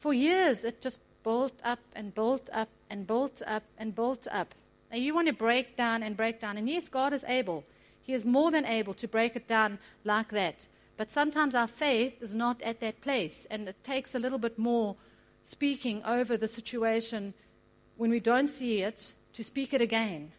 For 0.00 0.12
years, 0.12 0.64
it 0.64 0.80
just 0.80 0.98
built 1.24 1.54
up 1.64 1.80
and 1.94 2.14
built 2.14 2.48
up 2.52 2.68
and 2.90 3.06
built 3.06 3.42
up 3.46 3.62
and 3.78 3.94
built 3.94 4.26
up. 4.30 4.54
Now, 4.90 4.96
you 4.96 5.14
want 5.14 5.28
to 5.28 5.32
break 5.32 5.76
down 5.76 6.02
and 6.02 6.16
break 6.16 6.40
down. 6.40 6.56
And 6.56 6.68
yes, 6.68 6.88
God 6.88 7.12
is 7.12 7.24
able. 7.28 7.64
He 8.08 8.14
is 8.14 8.24
more 8.24 8.50
than 8.50 8.64
able 8.64 8.94
to 8.94 9.06
break 9.06 9.36
it 9.36 9.46
down 9.46 9.78
like 10.02 10.30
that. 10.30 10.66
But 10.96 11.12
sometimes 11.12 11.54
our 11.54 11.68
faith 11.68 12.22
is 12.22 12.34
not 12.34 12.62
at 12.62 12.80
that 12.80 13.02
place, 13.02 13.46
and 13.50 13.68
it 13.68 13.84
takes 13.84 14.14
a 14.14 14.18
little 14.18 14.38
bit 14.38 14.58
more 14.58 14.96
speaking 15.44 16.02
over 16.04 16.38
the 16.38 16.48
situation 16.48 17.34
when 17.98 18.08
we 18.08 18.18
don't 18.18 18.48
see 18.48 18.80
it 18.80 19.12
to 19.34 19.44
speak 19.44 19.74
it 19.74 19.82
again. 19.82 20.32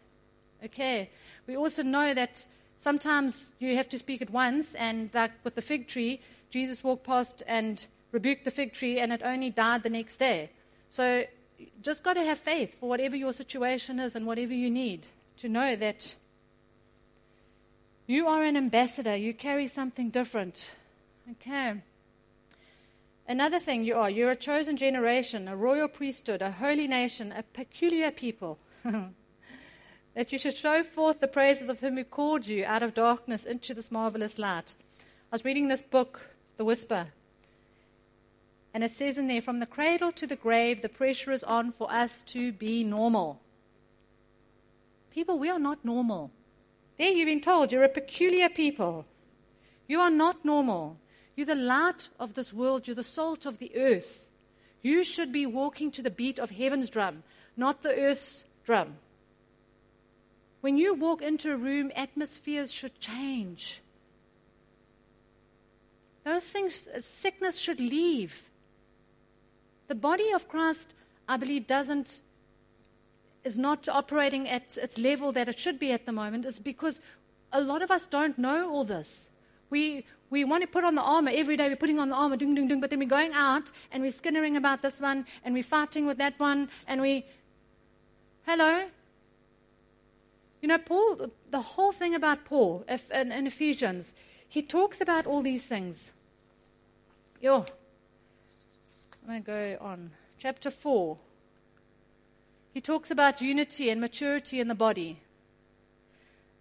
Okay? 0.65 1.12
We 1.45 1.55
also 1.55 1.84
know 1.84 2.15
that 2.15 2.47
sometimes 2.79 3.51
you 3.60 3.75
have 3.75 3.89
to 3.89 3.99
speak 3.99 4.23
it 4.23 4.32
once, 4.32 4.73
and 4.73 5.12
like 5.13 5.34
with 5.43 5.53
the 5.53 5.62
fig 5.62 5.88
tree, 5.88 6.21
Jesus 6.49 6.84
walked 6.84 7.03
past 7.03 7.43
and 7.45 7.86
rebuked 8.12 8.45
the 8.45 8.51
fig 8.51 8.73
tree, 8.73 8.99
and 8.99 9.13
it 9.13 9.21
only 9.23 9.51
died 9.51 9.84
the 9.84 9.91
next 9.91 10.17
day. 10.17 10.49
So 10.88 11.25
just 11.84 12.03
got 12.03 12.13
to 12.13 12.23
have 12.23 12.39
faith 12.39 12.79
for 12.79 12.89
whatever 12.89 13.15
your 13.15 13.32
situation 13.32 13.99
is 13.99 14.15
and 14.15 14.25
whatever 14.25 14.55
you 14.55 14.71
need 14.71 15.05
to 15.38 15.47
know 15.47 15.75
that 15.75 16.15
you 18.10 18.28
are 18.28 18.43
an 18.43 18.58
ambassador. 18.58 19.15
You 19.15 19.34
carry 19.34 19.67
something 19.67 20.10
different. 20.10 20.72
Okay. 21.32 21.76
Another 23.28 23.60
thing 23.60 23.84
you 23.84 23.95
are, 23.95 24.10
you're 24.10 24.32
a 24.32 24.36
chosen 24.36 24.76
generation, 24.76 25.48
a 25.48 25.56
royal 25.56 25.88
priesthood, 25.88 26.41
a 26.41 26.50
holy 26.50 26.88
nation, 26.88 27.32
a 27.32 27.43
peculiar 27.43 28.10
people. 28.10 28.58
that 30.15 30.32
you 30.32 30.39
should 30.39 30.58
show 30.58 30.82
forth 30.82 31.19
the 31.19 31.28
praises 31.28 31.69
of 31.69 31.80
him 31.82 31.95
who 31.95 32.04
called 32.04 32.48
you 32.48 32.65
out 32.65 32.82
of 32.82 32.95
darkness 32.95 33.45
into 33.45 33.76
this 33.76 33.91
marvelous 33.91 34.39
light. 34.39 34.74
I 35.32 35.36
was 35.36 35.45
reading 35.45 35.67
this 35.67 35.84
book, 35.84 36.32
The 36.58 36.65
Whisper, 36.65 37.10
and 38.74 38.84
it 38.84 38.91
says 38.91 39.17
in 39.17 39.28
there, 39.28 39.41
from 39.41 39.60
the 39.60 39.65
cradle 39.65 40.12
to 40.13 40.28
the 40.28 40.36
grave, 40.36 40.82
the 40.82 40.89
pressure 40.89 41.32
is 41.32 41.43
on 41.43 41.72
for 41.72 41.91
us 41.91 42.22
to 42.24 42.52
be 42.52 42.84
normal. 42.84 43.39
People, 45.12 45.39
we 45.39 45.50
are 45.50 45.60
not 45.60 45.86
normal. 45.86 46.32
There 46.99 47.13
you've 47.13 47.27
been 47.27 47.39
told 47.39 47.71
you're 47.71 47.85
a 47.85 47.89
peculiar 47.89 48.49
people. 48.49 49.05
You 49.88 50.01
are 50.01 50.12
not 50.12 50.43
normal. 50.43 50.97
You're 51.35 51.45
the 51.45 51.55
light 51.55 52.09
of 52.19 52.33
this 52.33 52.51
world. 52.51 52.85
You're 52.85 52.95
the 52.95 53.03
salt 53.03 53.45
of 53.45 53.57
the 53.57 53.71
earth. 53.75 54.27
You 54.81 55.05
should 55.05 55.31
be 55.31 55.45
walking 55.45 55.91
to 55.91 56.01
the 56.01 56.12
beat 56.12 56.39
of 56.39 56.51
heaven's 56.51 56.89
drum, 56.89 57.23
not 57.55 57.83
the 57.83 57.95
earth's 57.95 58.43
drum. 58.65 58.95
When 60.59 60.77
you 60.77 60.93
walk 60.93 61.21
into 61.21 61.53
a 61.53 61.57
room, 61.57 61.89
atmospheres 61.95 62.69
should 62.69 62.99
change. 62.99 63.81
Those 66.25 66.43
things, 66.43 66.89
uh, 66.93 66.99
sickness 67.01 67.57
should 67.57 67.79
leave. 67.79 68.43
The 69.88 69.95
body 69.95 70.31
of 70.33 70.49
Christ, 70.49 70.93
I 71.29 71.38
believe, 71.38 71.65
doesn't 71.65 72.21
is 73.43 73.58
not 73.58 73.88
operating 73.88 74.47
at 74.47 74.78
its 74.78 74.97
level 74.97 75.32
that 75.32 75.47
it 75.47 75.58
should 75.58 75.80
be 75.80 75.91
at 75.91 76.06
the 76.06 76.12
moment 76.12 76.45
is 76.45 76.60
because 76.60 76.99
a 77.52 77.62
lot 77.62 77.82
of 77.82 77.91
us 77.91 78.06
don't 78.06 78.38
know 78.38 78.69
all 78.69 78.84
this. 78.84 79.30
We, 79.69 80.06
we 80.30 80.43
want 80.43 80.62
to 80.62 80.67
put 80.67 80.84
on 80.84 80.95
the 80.95 81.02
armor 81.02 81.32
every 81.34 81.58
day. 81.58 81.69
We're 81.69 81.75
putting 81.75 81.99
on 81.99 82.10
the 82.10 82.15
armor, 82.15 82.38
ding, 82.38 82.56
ding, 82.56 82.67
ding, 82.67 82.80
but 82.80 82.89
then 82.89 82.99
we're 82.99 83.08
going 83.08 83.34
out 83.34 83.71
and 83.91 84.04
we're 84.04 84.12
skinnering 84.12 84.58
about 84.58 84.82
this 84.82 84.99
one 84.99 85.25
and 85.43 85.54
we're 85.54 85.63
fighting 85.63 86.06
with 86.06 86.17
that 86.17 86.39
one 86.39 86.69
and 86.88 87.02
we. 87.02 87.25
Hello? 88.45 88.88
You 90.62 90.67
know, 90.67 90.78
Paul, 90.78 91.32
the 91.49 91.62
whole 91.62 91.91
thing 91.91 92.15
about 92.15 92.45
Paul 92.45 92.84
if, 92.89 93.10
in, 93.12 93.32
in 93.32 93.47
Ephesians, 93.47 94.13
he 94.47 94.62
talks 94.62 94.99
about 94.99 95.25
all 95.25 95.41
these 95.41 95.65
things. 95.65 96.12
Yo, 97.41 97.65
I'm 99.21 99.28
going 99.28 99.43
to 99.43 99.45
go 99.45 99.78
on. 99.86 100.12
Chapter 100.39 100.71
4. 100.71 101.17
He 102.79 102.81
talks 102.81 103.11
about 103.11 103.41
unity 103.41 103.89
and 103.89 103.99
maturity 103.99 104.61
in 104.61 104.69
the 104.69 104.73
body. 104.73 105.19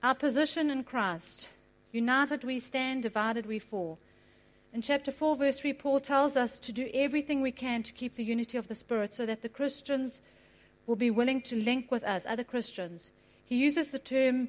Our 0.03 0.17
position 0.17 0.69
in 0.69 0.83
Christ. 0.83 1.49
United 1.93 2.43
we 2.43 2.59
stand, 2.59 3.05
divided 3.05 3.47
we 3.47 3.61
fall. 3.61 4.01
In 4.73 4.83
chapter 4.83 5.13
4, 5.13 5.37
verse 5.37 5.61
3, 5.61 5.75
Paul 5.75 6.01
tells 6.01 6.37
us 6.37 6.59
to 6.59 6.73
do 6.73 6.91
everything 6.93 7.41
we 7.41 7.53
can 7.53 7.85
to 7.85 7.93
keep 7.93 8.17
the 8.17 8.25
unity 8.25 8.59
of 8.59 8.67
the 8.67 8.75
Spirit 8.75 9.15
so 9.15 9.27
that 9.27 9.43
the 9.43 9.49
Christians 9.49 10.21
will 10.89 10.97
be 10.97 11.09
willing 11.09 11.41
to 11.43 11.55
link 11.55 11.89
with 11.93 12.03
us, 12.03 12.27
other 12.27 12.43
Christians. 12.43 13.13
He 13.45 13.55
uses 13.55 13.91
the 13.91 14.01
term 14.01 14.49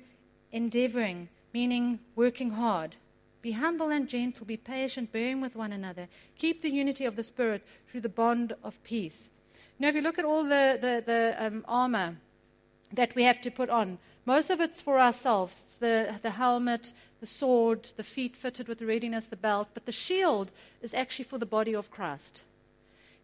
endeavoring, 0.52 1.30
meaning 1.54 2.00
working 2.16 2.50
hard. 2.50 2.96
Be 3.44 3.52
humble 3.52 3.90
and 3.90 4.08
gentle, 4.08 4.48
be 4.48 4.58
patient, 4.58 5.12
bearing 5.12 5.40
with 5.40 5.56
one 5.56 5.72
another. 5.72 6.08
Keep 6.36 6.64
the 6.64 6.72
unity 6.72 7.06
of 7.06 7.16
the 7.16 7.22
Spirit 7.22 7.64
through 7.88 8.02
the 8.02 8.10
bond 8.10 8.56
of 8.64 8.82
peace. 8.82 9.30
Now, 9.80 9.88
if 9.88 9.96
you 9.96 10.02
look 10.02 10.20
at 10.20 10.26
all 10.26 10.44
the, 10.44 10.78
the, 10.80 11.04
the 11.06 11.36
um, 11.40 11.64
armor 11.68 12.18
that 12.94 13.16
we 13.16 13.24
have 13.24 13.40
to 13.42 13.52
put 13.52 13.70
on, 13.70 13.98
most 14.26 14.50
of 14.50 14.60
it's 14.60 14.82
for 14.82 15.00
ourselves 15.00 15.78
the, 15.80 16.20
the 16.22 16.32
helmet, 16.32 16.92
the 17.22 17.26
sword, 17.26 17.90
the 17.96 18.04
feet 18.04 18.36
fitted 18.36 18.68
with 18.68 18.82
readiness, 18.82 19.26
the 19.26 19.38
belt, 19.38 19.70
but 19.74 19.86
the 19.86 19.92
shield 19.92 20.52
is 20.82 20.94
actually 20.94 21.26
for 21.26 21.38
the 21.38 21.46
body 21.46 21.74
of 21.74 21.92
Christ. 21.92 22.44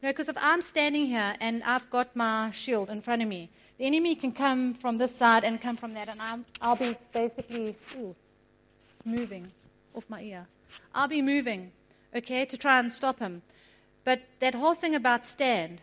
You 0.01 0.07
know, 0.07 0.13
because 0.13 0.29
if 0.29 0.37
I'm 0.39 0.61
standing 0.61 1.07
here 1.07 1.35
and 1.41 1.61
I've 1.63 1.89
got 1.89 2.15
my 2.15 2.51
shield 2.51 2.89
in 2.89 3.01
front 3.01 3.21
of 3.21 3.27
me, 3.27 3.49
the 3.77 3.85
enemy 3.85 4.15
can 4.15 4.31
come 4.31 4.73
from 4.73 4.97
this 4.97 5.13
side 5.13 5.43
and 5.43 5.61
come 5.61 5.75
from 5.75 5.93
that, 5.95 6.07
and 6.07 6.21
I'm, 6.21 6.45
I'll 6.61 6.77
be 6.77 6.95
basically 7.11 7.75
ooh, 7.97 8.15
moving 9.03 9.51
off 9.93 10.05
my 10.07 10.21
ear. 10.21 10.47
I'll 10.93 11.09
be 11.09 11.21
moving, 11.21 11.71
okay, 12.15 12.45
to 12.45 12.57
try 12.57 12.79
and 12.79 12.91
stop 12.91 13.19
him. 13.19 13.41
But 14.05 14.21
that 14.39 14.55
whole 14.55 14.75
thing 14.75 14.95
about 14.95 15.25
stand 15.25 15.81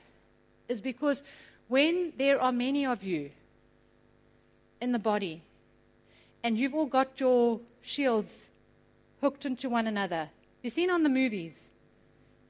is 0.73 0.81
because 0.81 1.23
when 1.69 2.13
there 2.19 2.41
are 2.41 2.51
many 2.51 2.85
of 2.85 3.05
you 3.05 3.31
in 4.81 4.91
the 4.91 4.99
body 4.99 5.43
and 6.43 6.59
you've 6.59 6.75
all 6.75 6.87
got 6.87 7.21
your 7.21 7.61
shields 7.83 8.49
hooked 9.21 9.47
into 9.47 9.69
one 9.69 9.87
another, 9.87 10.31
you've 10.63 10.73
seen 10.73 10.91
on 10.91 11.05
the 11.05 11.09
movies, 11.09 11.71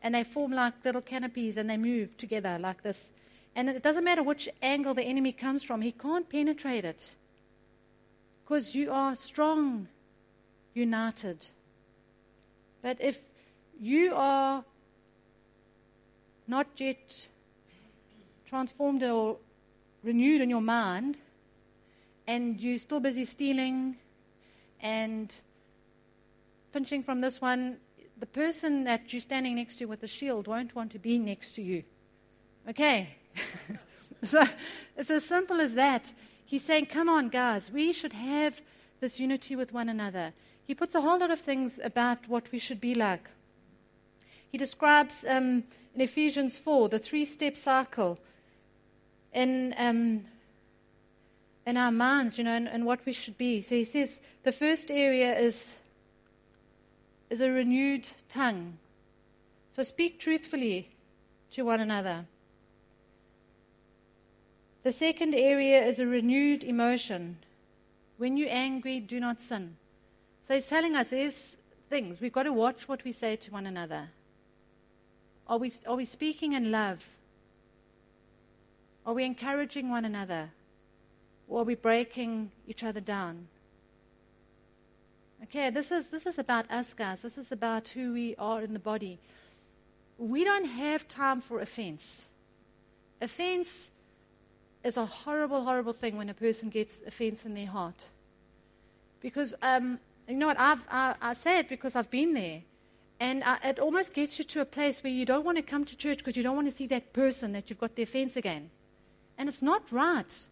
and 0.02 0.14
they 0.14 0.24
form 0.24 0.52
like 0.52 0.72
little 0.84 1.02
canopies 1.02 1.56
and 1.58 1.68
they 1.68 1.76
move 1.76 2.16
together 2.16 2.58
like 2.58 2.82
this. 2.82 3.12
And 3.54 3.68
it 3.68 3.82
doesn't 3.82 4.04
matter 4.04 4.22
which 4.22 4.48
angle 4.62 4.94
the 4.94 5.02
enemy 5.02 5.32
comes 5.32 5.62
from, 5.62 5.82
he 5.82 5.92
can't 5.92 6.28
penetrate 6.28 6.86
it 6.86 7.14
because 8.42 8.74
you 8.74 8.90
are 8.90 9.14
strong, 9.14 9.88
united. 10.74 11.46
But 12.82 12.96
if 13.00 13.20
you 13.78 14.14
are 14.14 14.64
not 16.48 16.66
yet 16.78 17.28
transformed 18.52 19.02
or 19.02 19.38
renewed 20.04 20.42
in 20.42 20.50
your 20.50 20.60
mind, 20.60 21.16
and 22.26 22.60
you're 22.60 22.76
still 22.76 23.00
busy 23.00 23.24
stealing 23.24 23.96
and 24.82 25.34
pinching 26.70 27.02
from 27.02 27.22
this 27.22 27.40
one, 27.40 27.78
the 28.18 28.26
person 28.26 28.84
that 28.84 29.10
you're 29.10 29.22
standing 29.22 29.54
next 29.54 29.76
to 29.76 29.86
with 29.86 30.02
the 30.02 30.06
shield 30.06 30.46
won't 30.46 30.74
want 30.74 30.92
to 30.92 30.98
be 30.98 31.16
next 31.16 31.52
to 31.52 31.62
you. 31.62 31.82
Okay? 32.68 33.16
so 34.22 34.46
it's 34.98 35.10
as 35.10 35.24
simple 35.24 35.58
as 35.58 35.72
that. 35.72 36.12
He's 36.44 36.62
saying, 36.62 36.86
come 36.86 37.08
on, 37.08 37.30
guys, 37.30 37.70
we 37.70 37.94
should 37.94 38.12
have 38.12 38.60
this 39.00 39.18
unity 39.18 39.56
with 39.56 39.72
one 39.72 39.88
another. 39.88 40.34
He 40.66 40.74
puts 40.74 40.94
a 40.94 41.00
whole 41.00 41.18
lot 41.18 41.30
of 41.30 41.40
things 41.40 41.80
about 41.82 42.28
what 42.28 42.52
we 42.52 42.58
should 42.58 42.82
be 42.82 42.94
like. 42.94 43.30
He 44.50 44.58
describes 44.58 45.24
um, 45.26 45.64
in 45.94 46.02
Ephesians 46.02 46.58
4 46.58 46.90
the 46.90 46.98
three 46.98 47.24
step 47.24 47.56
cycle 47.56 48.18
in, 49.32 49.74
um, 49.76 50.24
in 51.66 51.76
our 51.76 51.92
minds, 51.92 52.38
you 52.38 52.44
know, 52.44 52.54
and, 52.54 52.68
and 52.68 52.84
what 52.84 53.04
we 53.06 53.12
should 53.12 53.38
be. 53.38 53.62
So 53.62 53.74
he 53.74 53.84
says 53.84 54.20
the 54.42 54.52
first 54.52 54.90
area 54.90 55.38
is, 55.38 55.76
is 57.30 57.40
a 57.40 57.50
renewed 57.50 58.08
tongue. 58.28 58.78
So 59.70 59.82
speak 59.82 60.18
truthfully 60.18 60.90
to 61.52 61.62
one 61.62 61.80
another. 61.80 62.26
The 64.82 64.92
second 64.92 65.34
area 65.34 65.84
is 65.84 66.00
a 66.00 66.06
renewed 66.06 66.64
emotion. 66.64 67.38
When 68.18 68.36
you're 68.36 68.50
angry, 68.50 69.00
do 69.00 69.20
not 69.20 69.40
sin. 69.40 69.76
So 70.46 70.54
he's 70.54 70.68
telling 70.68 70.96
us 70.96 71.10
there's 71.10 71.56
things. 71.88 72.20
We've 72.20 72.32
got 72.32 72.44
to 72.44 72.52
watch 72.52 72.88
what 72.88 73.04
we 73.04 73.12
say 73.12 73.36
to 73.36 73.50
one 73.52 73.66
another. 73.66 74.08
Are 75.46 75.58
we, 75.58 75.72
are 75.86 75.96
we 75.96 76.04
speaking 76.04 76.52
in 76.52 76.70
love? 76.70 77.06
Are 79.04 79.14
we 79.14 79.24
encouraging 79.24 79.90
one 79.90 80.04
another? 80.04 80.50
Or 81.48 81.62
are 81.62 81.64
we 81.64 81.74
breaking 81.74 82.50
each 82.66 82.84
other 82.84 83.00
down? 83.00 83.48
Okay, 85.44 85.70
this 85.70 85.90
is, 85.90 86.06
this 86.06 86.24
is 86.26 86.38
about 86.38 86.70
us, 86.70 86.94
guys. 86.94 87.22
This 87.22 87.36
is 87.36 87.50
about 87.50 87.88
who 87.88 88.12
we 88.12 88.36
are 88.38 88.62
in 88.62 88.72
the 88.72 88.78
body. 88.78 89.18
We 90.18 90.44
don't 90.44 90.66
have 90.66 91.08
time 91.08 91.40
for 91.40 91.60
offense. 91.60 92.28
Offense 93.20 93.90
is 94.84 94.96
a 94.96 95.04
horrible, 95.04 95.64
horrible 95.64 95.92
thing 95.92 96.16
when 96.16 96.28
a 96.28 96.34
person 96.34 96.70
gets 96.70 97.02
offense 97.06 97.44
in 97.44 97.54
their 97.54 97.66
heart. 97.66 98.06
Because, 99.20 99.54
um, 99.62 99.98
you 100.28 100.36
know 100.36 100.46
what, 100.46 100.58
I've, 100.60 100.84
I, 100.90 101.14
I 101.20 101.34
say 101.34 101.58
it 101.58 101.68
because 101.68 101.96
I've 101.96 102.10
been 102.10 102.34
there. 102.34 102.62
And 103.18 103.42
uh, 103.42 103.58
it 103.64 103.78
almost 103.78 104.14
gets 104.14 104.38
you 104.38 104.44
to 104.46 104.60
a 104.60 104.64
place 104.64 105.02
where 105.02 105.12
you 105.12 105.24
don't 105.24 105.44
want 105.44 105.56
to 105.56 105.62
come 105.62 105.84
to 105.84 105.96
church 105.96 106.18
because 106.18 106.36
you 106.36 106.42
don't 106.42 106.56
want 106.56 106.68
to 106.68 106.74
see 106.74 106.86
that 106.88 107.12
person 107.12 107.52
that 107.52 107.68
you've 107.68 107.78
got 107.80 107.94
the 107.94 108.02
offense 108.02 108.36
again. 108.36 108.70
And 109.38 109.48
it's 109.48 109.62
not 109.62 109.90
right. 109.90 110.46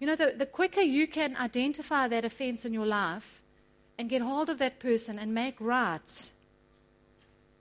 You 0.00 0.06
know, 0.06 0.16
the, 0.16 0.34
the 0.36 0.46
quicker 0.46 0.80
you 0.80 1.06
can 1.06 1.36
identify 1.36 2.08
that 2.08 2.24
offense 2.24 2.64
in 2.64 2.72
your 2.72 2.86
life 2.86 3.42
and 3.98 4.08
get 4.08 4.22
hold 4.22 4.48
of 4.48 4.58
that 4.58 4.78
person 4.78 5.18
and 5.18 5.34
make 5.34 5.56
right, 5.60 6.30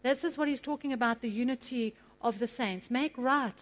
this 0.03 0.23
is 0.23 0.38
what 0.38 0.47
he's 0.47 0.62
talking 0.62 0.93
about 0.93 1.21
the 1.21 1.30
unity 1.30 1.95
of 2.21 2.39
the 2.39 2.47
saints. 2.47 2.91
Make 2.91 3.17
right. 3.17 3.62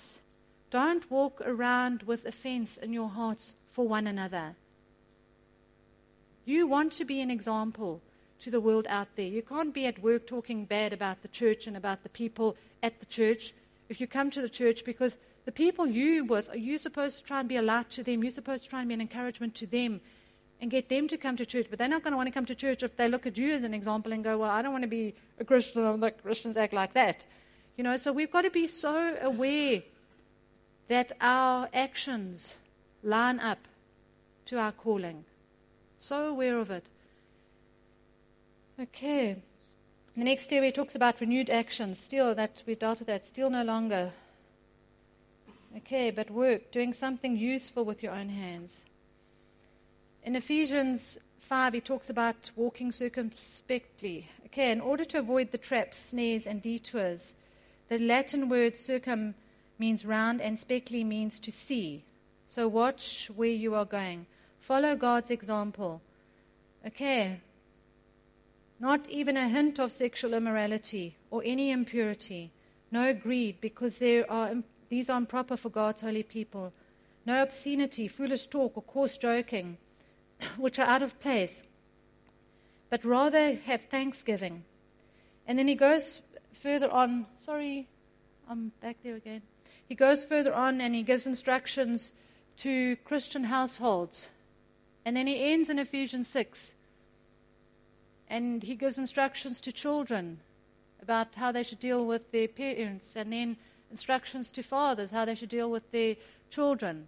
Don't 0.72 1.10
walk 1.10 1.42
around 1.46 2.04
with 2.04 2.26
offense 2.26 2.78
in 2.78 2.92
your 2.92 3.10
hearts 3.10 3.56
for 3.72 3.88
one 3.88 4.08
another. 4.08 4.56
You 6.46 6.68
want 6.68 6.92
to 6.94 7.06
be 7.06 7.22
an 7.22 7.32
example 7.32 8.02
to 8.42 8.52
the 8.52 8.60
world 8.60 8.86
out 8.90 9.08
there. 9.16 9.26
You 9.26 9.42
can't 9.42 9.74
be 9.74 9.86
at 9.86 10.04
work 10.04 10.28
talking 10.28 10.66
bad 10.66 10.94
about 10.94 11.22
the 11.22 11.28
church 11.30 11.66
and 11.66 11.78
about 11.78 12.04
the 12.04 12.10
people 12.10 12.58
at 12.84 13.00
the 13.00 13.06
church 13.06 13.54
if 13.90 14.02
you 14.02 14.08
come 14.08 14.30
to 14.32 14.42
the 14.42 14.50
church 14.50 14.84
because 14.84 15.18
the 15.46 15.52
people 15.52 15.86
you 15.86 16.26
with, 16.26 16.50
are 16.50 16.58
you 16.58 16.78
supposed 16.78 17.20
to 17.20 17.24
try 17.24 17.40
and 17.40 17.48
be 17.48 17.58
a 17.58 17.62
light 17.62 17.90
to 17.92 18.04
them? 18.04 18.24
You're 18.24 18.32
supposed 18.32 18.64
to 18.64 18.70
try 18.70 18.80
and 18.80 18.88
be 18.88 18.96
an 18.96 19.02
encouragement 19.02 19.54
to 19.56 19.68
them 19.68 20.02
and 20.60 20.72
get 20.72 20.90
them 20.90 21.08
to 21.08 21.18
come 21.18 21.38
to 21.38 21.46
church. 21.46 21.68
But 21.70 21.78
they're 21.78 21.88
not 21.88 22.04
going 22.04 22.12
to 22.14 22.18
want 22.18 22.28
to 22.28 22.34
come 22.34 22.46
to 22.48 22.56
church 22.56 22.82
if 22.82 22.98
they 22.98 23.08
look 23.08 23.28
at 23.28 23.38
you 23.38 23.54
as 23.54 23.64
an 23.64 23.74
example 23.74 24.12
and 24.12 24.24
go, 24.24 24.40
Well, 24.40 24.50
I 24.50 24.62
don't 24.62 24.72
want 24.72 24.84
to 24.84 24.88
be 24.90 25.14
a 25.40 25.46
Christian. 25.46 25.86
I'm 25.86 26.00
Like 26.00 26.22
Christians 26.24 26.58
act 26.58 26.74
like 26.74 26.94
that. 26.94 27.26
You 27.78 27.84
know, 27.84 27.96
so 27.98 28.12
we've 28.12 28.32
got 28.32 28.42
to 28.42 28.50
be 28.50 28.68
so 28.68 29.18
aware 29.22 29.84
that 30.88 31.12
our 31.22 31.70
actions 31.74 32.56
line 33.04 33.40
up 33.40 33.60
to 34.46 34.58
our 34.58 34.72
calling. 34.72 35.26
So 35.98 36.28
aware 36.28 36.58
of 36.58 36.72
it. 36.72 36.86
Okay. 38.80 39.38
The 40.18 40.24
next 40.24 40.52
area 40.54 40.72
talks 40.72 40.96
about 40.96 41.20
renewed 41.20 41.50
actions. 41.50 42.00
Still, 42.00 42.34
that 42.36 42.64
we've 42.66 42.80
dealt 42.80 43.00
with 43.00 43.08
that. 43.08 43.26
Still 43.26 43.50
no 43.50 43.64
longer. 43.64 44.12
Okay, 45.78 46.10
but 46.10 46.30
work, 46.30 46.72
doing 46.72 46.94
something 46.94 47.36
useful 47.36 47.84
with 47.84 48.02
your 48.02 48.14
own 48.14 48.30
hands. 48.30 48.86
In 50.24 50.36
Ephesians 50.36 51.18
5, 51.40 51.74
he 51.74 51.82
talks 51.82 52.10
about 52.10 52.50
walking 52.56 52.92
circumspectly. 52.92 54.30
Okay, 54.46 54.72
in 54.72 54.80
order 54.80 55.04
to 55.06 55.20
avoid 55.20 55.52
the 55.52 55.58
traps, 55.58 55.98
snares, 55.98 56.48
and 56.48 56.62
detours, 56.62 57.36
the 57.90 58.00
Latin 58.00 58.48
word 58.48 58.78
circum 58.78 59.36
means 59.78 60.06
round 60.06 60.42
and 60.42 60.58
spectly 60.58 61.04
means 61.04 61.40
to 61.42 61.52
see. 61.52 62.04
So 62.48 62.68
watch 62.68 63.30
where 63.36 63.50
you 63.50 63.76
are 63.76 63.86
going. 63.86 64.28
Follow 64.60 64.96
God's 64.96 65.30
example. 65.30 66.02
Okay. 66.88 67.42
Not 68.80 69.10
even 69.10 69.36
a 69.36 69.50
hint 69.50 69.80
of 69.80 69.92
sexual 69.92 70.34
immorality 70.34 71.18
or 71.30 71.42
any 71.46 71.72
impurity. 71.72 72.52
No 72.92 73.14
greed, 73.14 73.60
because 73.60 73.98
there 73.98 74.30
are 74.32 74.56
these 74.90 75.10
are 75.10 75.18
improper 75.18 75.58
for 75.58 75.70
God's 75.70 76.02
holy 76.02 76.24
people. 76.24 76.74
No 77.26 77.42
obscenity, 77.42 78.08
foolish 78.08 78.48
talk, 78.48 78.74
or 78.76 78.84
coarse 78.84 79.18
joking, 79.18 79.78
which 80.58 80.80
are 80.80 80.88
out 80.88 81.02
of 81.02 81.20
place, 81.20 81.64
but 82.90 83.04
rather 83.04 83.56
have 83.66 83.84
thanksgiving. 83.86 84.64
And 85.48 85.58
then 85.58 85.68
he 85.68 85.76
goes 85.76 86.22
further 86.54 86.90
on. 86.90 87.26
Sorry, 87.38 87.88
I'm 88.50 88.72
back 88.82 88.98
there 89.04 89.16
again. 89.16 89.42
He 89.88 89.96
goes 89.96 90.24
further 90.24 90.54
on 90.54 90.82
and 90.82 90.96
he 90.96 91.04
gives 91.04 91.28
instructions 91.28 92.12
to 92.58 92.96
Christian 92.98 93.46
households. 93.46 94.30
And 95.04 95.16
then 95.16 95.28
he 95.28 95.52
ends 95.52 95.70
in 95.70 95.78
Ephesians 95.78 96.28
6. 96.28 96.74
And 98.28 98.64
he 98.64 98.76
gives 98.76 98.98
instructions 98.98 99.62
to 99.62 99.72
children 99.72 100.40
about 101.02 101.36
how 101.36 101.52
they 101.52 101.62
should 101.62 101.80
deal 101.80 102.06
with 102.06 102.32
their 102.32 102.48
parents. 102.48 103.16
And 103.16 103.32
then 103.32 103.58
instructions 103.96 104.52
to 104.52 104.62
fathers 104.62 105.12
how 105.12 105.24
they 105.24 105.36
should 105.36 105.54
deal 105.58 105.72
with 105.72 105.90
their 105.92 106.18
children, 106.50 107.08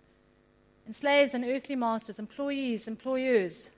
and 0.85 0.95
slaves 0.95 1.33
and 1.33 1.43
earthly 1.43 1.75
masters, 1.75 2.17
employees, 2.17 2.87
employers. 2.87 3.71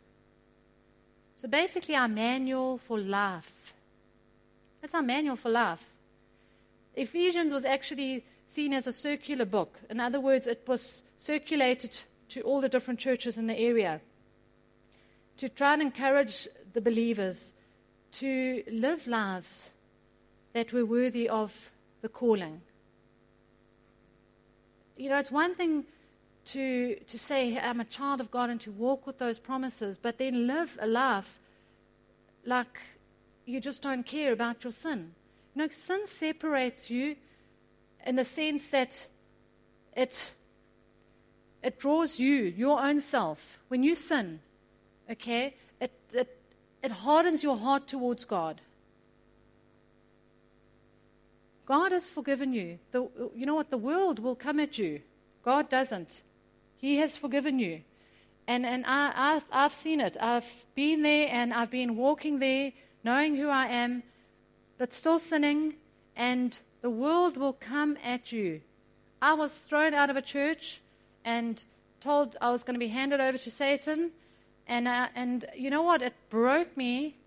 So 1.35 1.47
basically, 1.47 1.95
our 1.95 2.07
manual 2.07 2.77
for 2.77 2.99
life. 2.99 3.73
That's 4.79 4.93
our 4.93 5.01
manual 5.01 5.35
for 5.35 5.49
life. 5.49 5.83
Ephesians 6.93 7.51
was 7.51 7.65
actually 7.65 8.23
seen 8.47 8.73
as 8.73 8.85
a 8.85 8.93
circular 8.93 9.45
book. 9.45 9.79
In 9.89 9.99
other 9.99 10.19
words, 10.19 10.45
it 10.45 10.61
was 10.67 11.03
circulated 11.17 11.99
to 12.29 12.41
all 12.41 12.61
the 12.61 12.69
different 12.69 12.99
churches 12.99 13.39
in 13.39 13.47
the 13.47 13.57
area 13.57 14.01
to 15.37 15.49
try 15.49 15.73
and 15.73 15.81
encourage 15.81 16.47
the 16.73 16.81
believers 16.81 17.53
to 18.11 18.63
live 18.71 19.07
lives 19.07 19.71
that 20.53 20.71
were 20.73 20.85
worthy 20.85 21.27
of 21.27 21.71
the 22.01 22.09
calling 22.09 22.61
you 24.99 25.07
know, 25.09 25.17
it's 25.17 25.31
one 25.31 25.55
thing 25.55 25.85
to, 26.47 26.95
to 27.07 27.17
say, 27.17 27.57
I'm 27.57 27.79
a 27.79 27.85
child 27.85 28.19
of 28.19 28.29
God 28.29 28.49
and 28.49 28.59
to 28.61 28.71
walk 28.71 29.07
with 29.07 29.17
those 29.17 29.39
promises, 29.39 29.97
but 29.97 30.17
then 30.17 30.45
live 30.45 30.77
a 30.81 30.87
life 30.87 31.39
like 32.45 32.81
you 33.45 33.61
just 33.61 33.81
don't 33.81 34.05
care 34.05 34.33
about 34.33 34.63
your 34.65 34.73
sin. 34.73 35.13
You 35.55 35.63
know, 35.63 35.69
sin 35.71 36.05
separates 36.05 36.89
you. 36.89 37.15
in 38.05 38.17
the 38.17 38.25
sense 38.25 38.69
that 38.69 39.07
it, 39.95 40.33
it 41.63 41.79
draws 41.79 42.19
you, 42.19 42.35
your 42.35 42.81
own 42.81 42.99
self. 42.99 43.59
When 43.69 43.83
you 43.83 43.95
sin, 43.95 44.41
okay, 45.09 45.55
it, 45.79 45.93
it, 46.11 46.37
it 46.83 46.91
hardens 46.91 47.41
your 47.41 47.57
heart 47.57 47.87
towards 47.87 48.25
God. 48.25 48.59
God 51.69 51.91
has 51.91 52.09
forgiven 52.09 52.51
you. 52.51 52.79
The, 52.91 53.07
you 53.35 53.45
know 53.45 53.53
what? 53.53 53.69
The 53.69 53.77
world 53.77 54.17
will 54.17 54.35
come 54.35 54.59
at 54.59 54.79
you. 54.79 55.01
God 55.45 55.69
doesn't. 55.69 56.23
He 56.77 56.97
has 56.97 57.15
forgiven 57.15 57.59
you. 57.59 57.81
And, 58.47 58.65
and 58.65 58.83
I, 58.87 59.13
I've, 59.15 59.45
I've 59.51 59.73
seen 59.73 60.01
it. 60.01 60.17
I've 60.19 60.65
been 60.73 61.03
there 61.03 61.27
and 61.29 61.53
I've 61.53 61.69
been 61.69 61.95
walking 61.95 62.39
there, 62.39 62.71
knowing 63.03 63.35
who 63.35 63.49
I 63.49 63.67
am, 63.67 64.01
but 64.79 64.93
still 64.93 65.19
sinning, 65.19 65.75
and 66.15 66.59
the 66.81 66.89
world 66.89 67.37
will 67.37 67.53
come 67.53 67.99
at 68.03 68.31
you. 68.31 68.61
I 69.21 69.35
was 69.35 69.55
thrown 69.55 69.93
out 69.93 70.09
of 70.09 70.15
a 70.15 70.23
church 70.23 70.81
and 71.23 71.63
told 72.01 72.35
I 72.41 72.49
was 72.49 72.63
going 72.63 72.73
to 72.73 72.79
be 72.79 72.87
handed 72.87 73.19
over 73.19 73.37
to 73.37 73.51
Satan. 73.51 74.09
And, 74.65 74.87
and 74.87 75.45
you 75.55 75.69
know 75.69 75.83
what? 75.83 76.01
It 76.01 76.15
broke 76.31 76.75
me. 76.75 77.17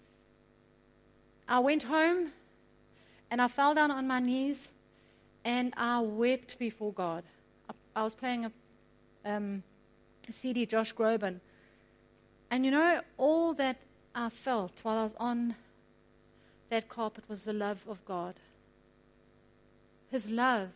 I 1.47 1.61
went 1.61 1.85
home 1.85 2.33
and 3.33 3.41
I 3.41 3.49
fell 3.49 3.75
down 3.75 3.91
on 3.91 4.07
my 4.07 4.21
knees 4.21 4.69
and 5.43 5.73
I 5.75 6.01
wept 6.01 6.59
before 6.59 6.93
God. 6.93 7.25
I, 7.67 8.01
I 8.01 8.03
was 8.03 8.15
playing 8.15 8.45
a, 8.45 8.53
um, 9.25 9.63
a 10.29 10.33
CD, 10.33 10.67
Josh 10.67 10.95
Groban. 10.95 11.41
And 12.51 12.67
you 12.67 12.71
know, 12.71 13.01
all 13.17 13.55
that 13.55 13.79
I 14.15 14.29
felt 14.29 14.81
while 14.83 14.99
I 14.99 15.05
was 15.05 15.15
on 15.19 15.57
that 16.69 16.91
carpet 16.91 17.25
was 17.27 17.45
the 17.45 17.55
love 17.55 17.79
of 17.89 18.05
God. 18.05 18.35
His 20.11 20.29
love. 20.29 20.69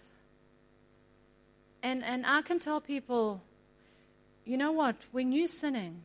And, 1.83 2.03
and 2.03 2.25
I 2.25 2.41
can 2.41 2.59
tell 2.59 2.81
people, 2.81 3.43
you 4.47 4.57
know 4.57 4.73
what? 4.73 4.97
When 5.13 5.31
you're 5.31 5.47
sinning, 5.47 6.05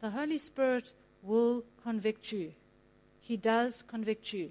the 0.00 0.10
Holy 0.10 0.38
Spirit 0.38 0.92
will 1.22 1.62
convict 1.84 2.32
you. 2.32 2.52
He 3.20 3.36
does 3.36 3.84
convict 3.86 4.32
you. 4.32 4.50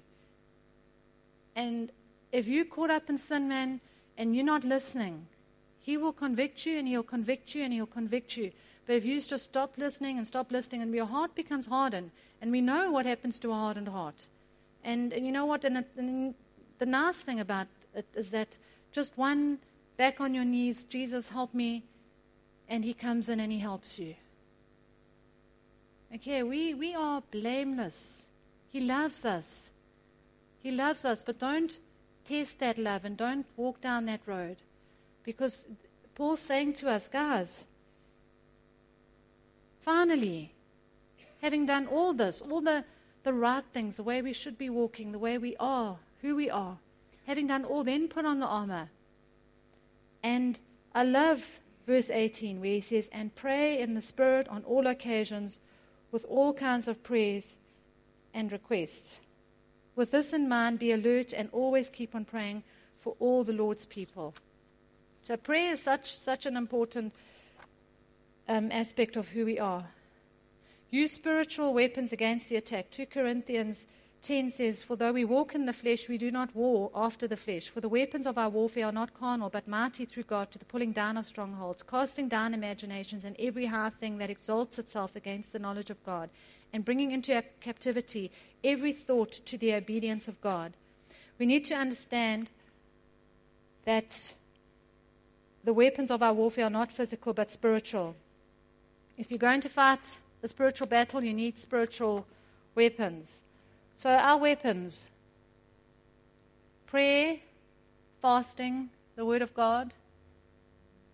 And 1.54 1.90
if 2.32 2.46
you're 2.46 2.64
caught 2.64 2.90
up 2.90 3.08
in 3.10 3.18
sin, 3.18 3.48
man, 3.48 3.80
and 4.16 4.34
you're 4.34 4.44
not 4.44 4.64
listening, 4.64 5.26
He 5.80 5.96
will 5.96 6.12
convict 6.12 6.66
you 6.66 6.78
and 6.78 6.88
He'll 6.88 7.02
convict 7.02 7.54
you 7.54 7.64
and 7.64 7.72
He'll 7.72 7.86
convict 7.86 8.36
you. 8.36 8.52
But 8.86 8.96
if 8.96 9.04
you 9.04 9.20
just 9.20 9.44
stop 9.44 9.74
listening 9.78 10.18
and 10.18 10.26
stop 10.26 10.50
listening, 10.50 10.82
and 10.82 10.92
your 10.92 11.06
heart 11.06 11.34
becomes 11.34 11.66
hardened, 11.66 12.10
and 12.40 12.50
we 12.50 12.60
know 12.60 12.90
what 12.90 13.06
happens 13.06 13.38
to 13.40 13.50
a 13.50 13.54
hardened 13.54 13.88
heart. 13.88 14.26
And, 14.82 15.12
and 15.12 15.24
you 15.24 15.32
know 15.32 15.46
what? 15.46 15.64
And, 15.64 15.84
and 15.96 16.34
the 16.78 16.86
nice 16.86 17.18
thing 17.18 17.38
about 17.38 17.68
it 17.94 18.06
is 18.14 18.30
that 18.30 18.58
just 18.90 19.16
one 19.16 19.58
back 19.96 20.20
on 20.20 20.34
your 20.34 20.44
knees, 20.44 20.84
Jesus, 20.84 21.28
help 21.28 21.54
me, 21.54 21.84
and 22.68 22.84
He 22.84 22.92
comes 22.92 23.28
in 23.28 23.38
and 23.38 23.52
He 23.52 23.60
helps 23.60 23.98
you. 23.98 24.14
Okay, 26.14 26.42
we, 26.42 26.74
we 26.74 26.94
are 26.94 27.22
blameless. 27.30 28.26
He 28.70 28.80
loves 28.80 29.24
us. 29.24 29.70
He 30.62 30.70
loves 30.70 31.04
us, 31.04 31.22
but 31.22 31.38
don't 31.38 31.78
test 32.24 32.60
that 32.60 32.78
love 32.78 33.04
and 33.04 33.16
don't 33.16 33.46
walk 33.56 33.80
down 33.80 34.06
that 34.06 34.20
road. 34.26 34.58
Because 35.24 35.66
Paul's 36.14 36.40
saying 36.40 36.74
to 36.74 36.88
us, 36.88 37.08
guys, 37.08 37.66
finally, 39.80 40.54
having 41.40 41.66
done 41.66 41.86
all 41.88 42.12
this, 42.12 42.40
all 42.40 42.60
the, 42.60 42.84
the 43.24 43.32
right 43.32 43.64
things, 43.72 43.96
the 43.96 44.02
way 44.04 44.22
we 44.22 44.32
should 44.32 44.56
be 44.56 44.70
walking, 44.70 45.10
the 45.10 45.18
way 45.18 45.36
we 45.36 45.56
are, 45.58 45.98
who 46.20 46.36
we 46.36 46.48
are, 46.48 46.78
having 47.26 47.48
done 47.48 47.64
all, 47.64 47.82
then 47.82 48.06
put 48.08 48.24
on 48.24 48.38
the 48.38 48.46
armor. 48.46 48.88
And 50.22 50.60
I 50.94 51.02
love 51.02 51.60
verse 51.86 52.10
18 52.10 52.60
where 52.60 52.74
he 52.74 52.80
says, 52.80 53.08
And 53.10 53.34
pray 53.34 53.80
in 53.80 53.94
the 53.94 54.00
Spirit 54.00 54.46
on 54.48 54.62
all 54.62 54.86
occasions 54.86 55.58
with 56.12 56.24
all 56.26 56.52
kinds 56.52 56.86
of 56.86 57.02
prayers 57.02 57.56
and 58.32 58.52
requests. 58.52 59.18
With 59.94 60.10
this 60.10 60.32
in 60.32 60.48
mind, 60.48 60.78
be 60.78 60.92
alert 60.92 61.32
and 61.32 61.48
always 61.52 61.90
keep 61.90 62.14
on 62.14 62.24
praying 62.24 62.62
for 62.98 63.14
all 63.18 63.44
the 63.44 63.52
Lord's 63.52 63.84
people. 63.84 64.34
So, 65.22 65.36
prayer 65.36 65.72
is 65.72 65.82
such, 65.82 66.14
such 66.14 66.46
an 66.46 66.56
important 66.56 67.12
um, 68.48 68.72
aspect 68.72 69.16
of 69.16 69.28
who 69.28 69.44
we 69.44 69.58
are. 69.58 69.86
Use 70.90 71.12
spiritual 71.12 71.72
weapons 71.74 72.12
against 72.12 72.48
the 72.48 72.56
attack. 72.56 72.90
2 72.90 73.06
Corinthians 73.06 73.86
10 74.22 74.50
says, 74.52 74.84
For 74.84 74.94
though 74.94 75.12
we 75.12 75.24
walk 75.24 75.54
in 75.54 75.66
the 75.66 75.72
flesh, 75.72 76.08
we 76.08 76.16
do 76.16 76.30
not 76.30 76.54
war 76.54 76.90
after 76.94 77.26
the 77.26 77.36
flesh. 77.36 77.68
For 77.68 77.80
the 77.80 77.88
weapons 77.88 78.24
of 78.26 78.38
our 78.38 78.48
warfare 78.48 78.86
are 78.86 78.92
not 78.92 79.18
carnal, 79.18 79.50
but 79.50 79.66
mighty 79.66 80.04
through 80.04 80.22
God 80.24 80.52
to 80.52 80.58
the 80.58 80.64
pulling 80.64 80.92
down 80.92 81.16
of 81.16 81.26
strongholds, 81.26 81.82
casting 81.82 82.28
down 82.28 82.54
imaginations 82.54 83.24
and 83.24 83.34
every 83.38 83.66
high 83.66 83.90
thing 83.90 84.18
that 84.18 84.30
exalts 84.30 84.78
itself 84.78 85.16
against 85.16 85.52
the 85.52 85.58
knowledge 85.58 85.90
of 85.90 86.02
God, 86.04 86.30
and 86.72 86.84
bringing 86.84 87.10
into 87.10 87.42
captivity 87.60 88.30
every 88.62 88.92
thought 88.92 89.32
to 89.32 89.58
the 89.58 89.74
obedience 89.74 90.28
of 90.28 90.40
God. 90.40 90.72
We 91.38 91.46
need 91.46 91.64
to 91.66 91.74
understand 91.74 92.48
that 93.84 94.32
the 95.64 95.72
weapons 95.72 96.12
of 96.12 96.22
our 96.22 96.32
warfare 96.32 96.66
are 96.66 96.70
not 96.70 96.92
physical 96.92 97.32
but 97.32 97.50
spiritual. 97.50 98.14
If 99.18 99.30
you're 99.30 99.38
going 99.38 99.60
to 99.62 99.68
fight 99.68 100.16
a 100.44 100.48
spiritual 100.48 100.86
battle, 100.86 101.24
you 101.24 101.34
need 101.34 101.58
spiritual 101.58 102.26
weapons. 102.76 103.42
So, 103.96 104.10
our 104.10 104.38
weapons 104.38 105.10
prayer, 106.86 107.38
fasting, 108.20 108.90
the 109.16 109.24
Word 109.24 109.40
of 109.40 109.54
God. 109.54 109.94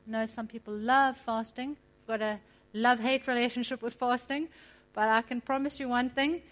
I 0.09 0.11
know 0.11 0.27
some 0.27 0.49
people 0.49 0.75
love 0.75 1.17
fasting. 1.17 1.77
I've 2.03 2.07
got 2.09 2.23
a 2.23 2.41
love 2.73 2.99
hate 2.99 3.29
relationship 3.29 3.81
with 3.81 3.95
fasting. 3.95 4.49
But 4.93 5.09
I 5.09 5.23
can 5.23 5.41
promise 5.41 5.79
you 5.79 5.89
one 5.89 6.11
thing 6.11 6.43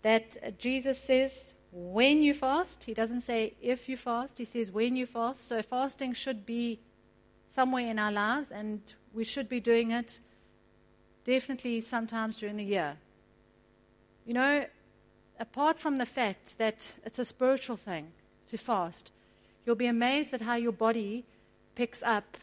that 0.00 0.58
Jesus 0.58 0.98
says 0.98 1.52
when 1.70 2.22
you 2.22 2.32
fast. 2.32 2.84
He 2.84 2.94
doesn't 2.94 3.20
say 3.20 3.52
if 3.60 3.88
you 3.90 3.98
fast, 3.98 4.38
he 4.38 4.46
says 4.46 4.70
when 4.70 4.96
you 4.96 5.04
fast. 5.04 5.46
So 5.46 5.60
fasting 5.62 6.14
should 6.14 6.46
be 6.46 6.80
somewhere 7.54 7.86
in 7.86 7.98
our 7.98 8.12
lives, 8.12 8.50
and 8.50 8.80
we 9.12 9.24
should 9.24 9.48
be 9.48 9.60
doing 9.60 9.90
it 9.90 10.20
definitely 11.24 11.80
sometimes 11.82 12.38
during 12.38 12.56
the 12.56 12.64
year. 12.64 12.96
You 14.24 14.34
know, 14.34 14.64
apart 15.38 15.78
from 15.78 15.96
the 15.96 16.06
fact 16.06 16.58
that 16.58 16.92
it's 17.04 17.18
a 17.18 17.24
spiritual 17.24 17.76
thing 17.76 18.12
to 18.48 18.56
fast, 18.56 19.10
you'll 19.64 19.76
be 19.76 19.86
amazed 19.86 20.32
at 20.34 20.40
how 20.40 20.54
your 20.54 20.72
body 20.72 21.24
picks 21.74 22.02
up 22.02 22.36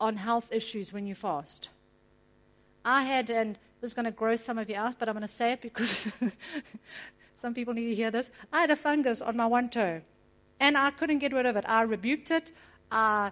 on 0.00 0.16
health 0.16 0.48
issues 0.52 0.92
when 0.92 1.06
you 1.06 1.14
fast. 1.14 1.70
I 2.84 3.04
had, 3.04 3.30
and 3.30 3.58
this 3.80 3.90
is 3.90 3.94
going 3.94 4.04
to 4.04 4.10
gross 4.10 4.40
some 4.40 4.58
of 4.58 4.68
you 4.68 4.76
out, 4.76 4.98
but 4.98 5.08
I'm 5.08 5.14
going 5.14 5.22
to 5.22 5.28
say 5.28 5.52
it 5.52 5.60
because 5.60 6.08
some 7.40 7.54
people 7.54 7.74
need 7.74 7.88
to 7.88 7.94
hear 7.94 8.10
this. 8.10 8.30
I 8.52 8.60
had 8.60 8.70
a 8.70 8.76
fungus 8.76 9.20
on 9.20 9.36
my 9.36 9.46
one 9.46 9.68
toe, 9.68 10.00
and 10.60 10.76
I 10.76 10.90
couldn't 10.90 11.18
get 11.18 11.32
rid 11.32 11.46
of 11.46 11.56
it. 11.56 11.64
I 11.68 11.82
rebuked 11.82 12.30
it. 12.30 12.52
I 12.90 13.30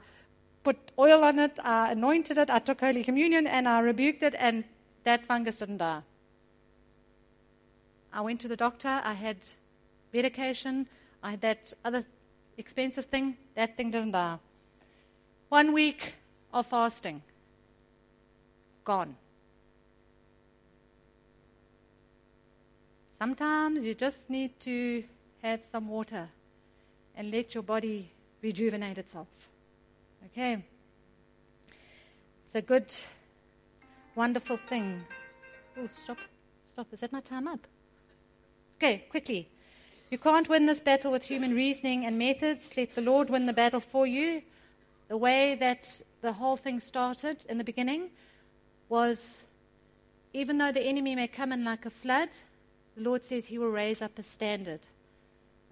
put 0.65 0.77
oil 0.99 1.23
on 1.25 1.39
it. 1.39 1.59
I 1.63 1.93
anointed 1.93 2.39
it. 2.39 2.51
I 2.51 2.59
took 2.59 2.81
Holy 2.81 3.05
Communion, 3.05 3.47
and 3.47 3.69
I 3.69 3.81
rebuked 3.81 4.23
it, 4.23 4.35
and 4.39 4.65
that 5.05 5.25
fungus 5.25 5.59
didn't 5.59 5.79
die. 5.79 6.03
I 8.17 8.23
went 8.23 8.41
to 8.41 8.49
the 8.49 8.57
doctor. 8.57 9.03
I 9.05 9.13
had 9.13 9.37
medication. 10.11 10.87
I 11.23 11.33
had 11.33 11.43
that 11.43 11.75
other 11.85 12.07
expensive 12.57 13.05
thing. 13.05 13.37
That 13.55 13.77
thing 13.77 13.91
didn't 13.91 14.13
die. 14.13 14.39
One 15.51 15.75
week 15.75 16.15
of 16.51 16.67
fasting, 16.67 17.23
gone. 18.85 19.17
Sometimes 23.19 23.85
you 23.85 23.95
just 23.95 24.31
need 24.31 24.59
to 24.61 25.05
have 25.43 25.61
some 25.71 25.89
water 25.89 26.27
and 27.15 27.31
let 27.31 27.55
your 27.55 27.63
body 27.63 28.11
rejuvenate 28.41 28.97
itself. 28.97 29.29
Okay? 30.25 30.65
It's 32.47 32.55
a 32.55 32.63
good, 32.63 32.91
wonderful 34.15 34.57
thing. 34.57 35.05
Oh, 35.79 35.89
stop. 35.93 36.19
Stop. 36.67 36.87
Is 36.93 37.01
that 37.01 37.13
my 37.13 37.21
time 37.21 37.47
up? 37.47 37.67
Okay, 38.79 39.05
quickly. 39.11 39.49
You 40.11 40.19
can't 40.19 40.49
win 40.49 40.67
this 40.67 40.81
battle 40.81 41.11
with 41.11 41.25
human 41.25 41.55
reasoning 41.55 42.05
and 42.05 42.19
methods. 42.19 42.77
Let 42.77 42.95
the 42.95 43.01
Lord 43.01 43.31
win 43.31 43.47
the 43.47 43.53
battle 43.53 43.81
for 43.81 44.07
you. 44.07 44.43
The 45.09 45.17
way 45.17 45.55
that 45.57 46.01
the 46.21 46.33
whole 46.33 46.57
thing 46.57 46.79
started 46.81 47.39
in 47.49 47.59
the 47.59 47.65
beginning 47.65 48.11
was 48.89 49.47
even 50.33 50.59
though 50.59 50.73
the 50.73 50.83
enemy 50.83 51.15
may 51.15 51.27
come 51.27 51.53
in 51.53 51.65
like 51.65 51.87
a 51.87 51.91
flood, 51.91 52.29
the 52.97 53.03
Lord 53.03 53.25
says 53.25 53.47
He 53.47 53.59
will 53.59 53.71
raise 53.71 54.03
up 54.03 54.19
a 54.19 54.23
standard. 54.23 54.81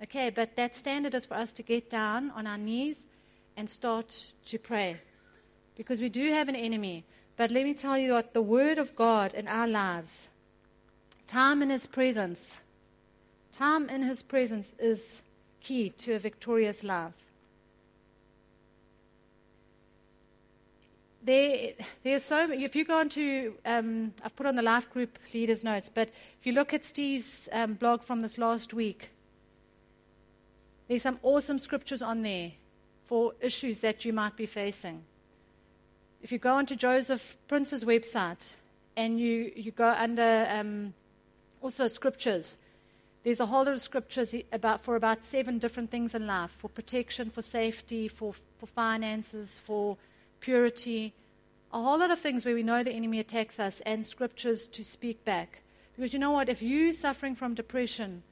Okay, 0.03 0.31
but 0.31 0.57
that 0.57 0.75
standard 0.75 1.15
is 1.15 1.27
for 1.27 1.35
us 1.35 1.53
to 1.53 1.63
get 1.63 1.91
down 1.91 2.31
on 2.31 2.47
our 2.47 2.59
knees 2.59 3.05
and 3.57 3.69
start 3.69 4.33
to 4.47 4.59
pray. 4.59 4.97
Because 5.77 6.01
we 6.01 6.09
do 6.09 6.33
have 6.33 6.49
an 6.49 6.57
enemy. 6.57 7.05
But 7.37 7.51
let 7.51 7.65
me 7.65 7.75
tell 7.75 7.99
you 7.99 8.13
what 8.15 8.33
the 8.33 8.43
Word 8.43 8.79
of 8.79 8.97
God 8.97 9.35
in 9.35 9.47
our 9.49 9.69
lives, 9.69 10.29
time 11.27 11.63
in 11.63 11.71
His 11.71 11.87
presence, 11.87 12.61
Time 13.55 13.89
in 13.89 14.03
His 14.03 14.21
presence 14.21 14.75
is 14.81 15.23
key 15.61 15.91
to 15.91 16.15
a 16.15 16.19
victorious 16.19 16.83
life. 16.83 17.13
There, 21.23 21.73
there's 22.03 22.25
so. 22.25 22.51
If 22.51 22.75
you 22.75 22.85
go 22.85 23.01
into, 23.01 23.55
um, 23.65 24.13
I've 24.25 24.35
put 24.35 24.47
on 24.47 24.57
the 24.57 24.63
life 24.63 24.91
group 24.91 25.21
leaders' 25.33 25.63
notes, 25.63 25.89
but 25.89 26.09
if 26.09 26.45
you 26.45 26.53
look 26.53 26.75
at 26.75 26.85
Steve's 26.85 27.49
um, 27.53 27.75
blog 27.75 28.03
from 28.03 28.23
this 28.23 28.39
last 28.39 28.75
week, 28.75 29.11
there's 30.89 31.03
some 31.03 31.21
awesome 31.23 31.61
scriptures 31.61 32.03
on 32.03 32.23
there 32.23 32.51
for 33.05 33.35
issues 33.41 33.79
that 33.81 34.05
you 34.05 34.13
might 34.13 34.37
be 34.37 34.47
facing. 34.47 35.05
If 36.23 36.33
you 36.33 36.39
go 36.39 36.55
onto 36.55 36.75
Joseph 36.75 37.37
Prince's 37.47 37.85
website 37.85 38.55
and 38.97 39.21
you, 39.21 39.53
you 39.55 39.71
go 39.71 39.91
under 39.91 40.49
um, 40.51 40.93
also 41.63 41.87
scriptures, 41.87 42.57
there's 43.25 43.41
a 43.41 43.47
whole 43.47 43.64
lot 43.64 43.72
of 43.72 43.81
scriptures 43.81 44.35
about 44.53 44.83
for 44.83 44.97
about 44.97 45.25
seven 45.25 45.59
different 45.59 45.91
things 45.91 46.14
in 46.14 46.27
life 46.27 46.51
for 46.59 46.68
protection, 46.68 47.31
for 47.31 47.43
safety, 47.43 48.07
for, 48.07 48.35
for 48.59 48.66
finances, 48.66 49.59
for 49.59 49.97
purity, 50.41 51.14
a 51.72 51.83
whole 51.83 51.99
lot 51.99 52.11
of 52.11 52.20
things 52.20 52.45
where 52.45 52.55
we 52.55 52.62
know 52.62 52.85
the 52.85 52.93
enemy 52.93 53.18
attacks 53.18 53.59
us, 53.59 53.81
and 53.85 54.07
scriptures 54.07 54.68
to 54.68 54.85
speak 54.85 55.25
back. 55.25 55.62
Because 55.97 56.12
you 56.12 56.20
know 56.20 56.31
what? 56.31 56.49
If 56.49 56.62
you're 56.62 56.93
suffering 56.93 57.35
from 57.35 57.55
depression, 57.55 58.22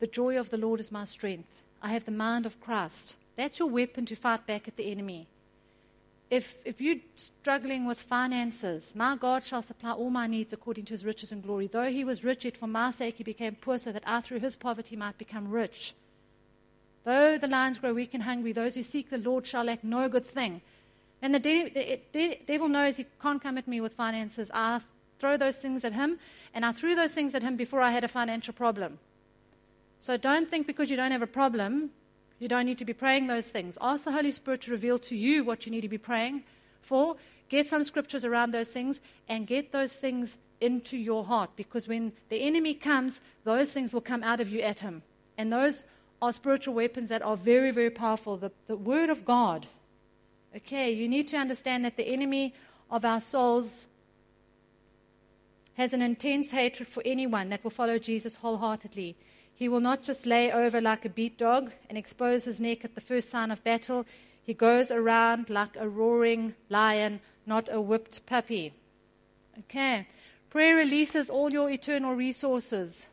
the 0.00 0.06
joy 0.06 0.38
of 0.38 0.50
the 0.50 0.58
Lord 0.58 0.78
is 0.78 0.92
my 0.92 1.04
strength. 1.04 1.62
I 1.80 1.92
have 1.92 2.04
the 2.04 2.10
mind 2.10 2.44
of 2.44 2.60
Christ. 2.60 3.14
That's 3.36 3.58
your 3.58 3.68
weapon 3.68 4.04
to 4.06 4.16
fight 4.16 4.46
back 4.46 4.68
at 4.68 4.76
the 4.76 4.90
enemy. 4.90 5.28
If, 6.32 6.62
if 6.64 6.80
you're 6.80 6.96
struggling 7.16 7.84
with 7.84 8.00
finances, 8.00 8.94
my 8.96 9.16
God 9.16 9.44
shall 9.44 9.60
supply 9.60 9.92
all 9.92 10.08
my 10.08 10.26
needs 10.26 10.54
according 10.54 10.86
to 10.86 10.94
his 10.94 11.04
riches 11.04 11.30
and 11.30 11.42
glory. 11.42 11.66
Though 11.66 11.90
he 11.90 12.04
was 12.04 12.24
rich, 12.24 12.46
yet 12.46 12.56
for 12.56 12.66
my 12.66 12.90
sake 12.90 13.16
he 13.18 13.22
became 13.22 13.54
poor, 13.54 13.78
so 13.78 13.92
that 13.92 14.02
I 14.06 14.22
through 14.22 14.38
his 14.38 14.56
poverty 14.56 14.96
might 14.96 15.18
become 15.18 15.50
rich. 15.50 15.94
Though 17.04 17.36
the 17.36 17.48
lions 17.48 17.78
grow 17.78 17.92
weak 17.92 18.14
and 18.14 18.22
hungry, 18.22 18.52
those 18.52 18.76
who 18.76 18.82
seek 18.82 19.10
the 19.10 19.18
Lord 19.18 19.46
shall 19.46 19.64
lack 19.64 19.84
no 19.84 20.08
good 20.08 20.24
thing. 20.24 20.62
And 21.20 21.34
the, 21.34 21.38
de- 21.38 21.68
the 21.68 22.00
de- 22.14 22.40
devil 22.46 22.68
knows 22.70 22.96
he 22.96 23.04
can't 23.20 23.42
come 23.42 23.58
at 23.58 23.68
me 23.68 23.82
with 23.82 23.92
finances. 23.92 24.50
I 24.54 24.80
throw 25.18 25.36
those 25.36 25.58
things 25.58 25.84
at 25.84 25.92
him, 25.92 26.18
and 26.54 26.64
I 26.64 26.72
threw 26.72 26.94
those 26.94 27.12
things 27.12 27.34
at 27.34 27.42
him 27.42 27.56
before 27.56 27.82
I 27.82 27.90
had 27.90 28.04
a 28.04 28.08
financial 28.08 28.54
problem. 28.54 28.98
So 30.00 30.16
don't 30.16 30.50
think 30.50 30.66
because 30.66 30.88
you 30.88 30.96
don't 30.96 31.12
have 31.12 31.20
a 31.20 31.26
problem, 31.26 31.90
you 32.38 32.48
don't 32.48 32.66
need 32.66 32.78
to 32.78 32.84
be 32.84 32.92
praying 32.92 33.26
those 33.26 33.46
things. 33.46 33.78
Ask 33.80 34.04
the 34.04 34.12
Holy 34.12 34.30
Spirit 34.30 34.62
to 34.62 34.70
reveal 34.70 34.98
to 35.00 35.16
you 35.16 35.44
what 35.44 35.66
you 35.66 35.72
need 35.72 35.82
to 35.82 35.88
be 35.88 35.98
praying 35.98 36.44
for. 36.80 37.16
Get 37.48 37.66
some 37.66 37.84
scriptures 37.84 38.24
around 38.24 38.52
those 38.52 38.68
things 38.68 39.00
and 39.28 39.46
get 39.46 39.72
those 39.72 39.92
things 39.92 40.38
into 40.60 40.96
your 40.96 41.24
heart 41.24 41.50
because 41.56 41.88
when 41.88 42.12
the 42.28 42.42
enemy 42.42 42.74
comes, 42.74 43.20
those 43.44 43.72
things 43.72 43.92
will 43.92 44.00
come 44.00 44.22
out 44.22 44.40
of 44.40 44.48
you 44.48 44.60
at 44.60 44.80
him. 44.80 45.02
And 45.36 45.52
those 45.52 45.84
are 46.20 46.32
spiritual 46.32 46.74
weapons 46.74 47.08
that 47.08 47.22
are 47.22 47.36
very, 47.36 47.70
very 47.70 47.90
powerful. 47.90 48.36
The, 48.36 48.52
the 48.66 48.76
Word 48.76 49.10
of 49.10 49.24
God 49.24 49.66
Okay, 50.54 50.90
you 50.90 51.08
need 51.08 51.28
to 51.28 51.36
understand 51.36 51.84
that 51.84 51.96
the 51.96 52.06
enemy 52.06 52.54
of 52.90 53.04
our 53.04 53.20
souls 53.20 53.86
has 55.74 55.94
an 55.94 56.02
intense 56.02 56.50
hatred 56.50 56.88
for 56.88 57.02
anyone 57.06 57.48
that 57.48 57.64
will 57.64 57.70
follow 57.70 57.98
Jesus 57.98 58.36
wholeheartedly. 58.36 59.16
He 59.62 59.68
will 59.68 59.78
not 59.78 60.02
just 60.02 60.26
lay 60.26 60.50
over 60.50 60.80
like 60.80 61.04
a 61.04 61.08
beat 61.08 61.38
dog 61.38 61.70
and 61.88 61.96
expose 61.96 62.46
his 62.46 62.60
neck 62.60 62.84
at 62.84 62.96
the 62.96 63.00
first 63.00 63.30
sign 63.30 63.52
of 63.52 63.62
battle. 63.62 64.04
He 64.42 64.54
goes 64.54 64.90
around 64.90 65.48
like 65.48 65.76
a 65.76 65.88
roaring 65.88 66.56
lion, 66.68 67.20
not 67.46 67.68
a 67.70 67.80
whipped 67.80 68.26
puppy. 68.26 68.72
Okay. 69.60 70.08
Prayer 70.50 70.74
releases 70.74 71.30
all 71.30 71.52
your 71.52 71.70
eternal 71.70 72.12
resources. 72.12 73.06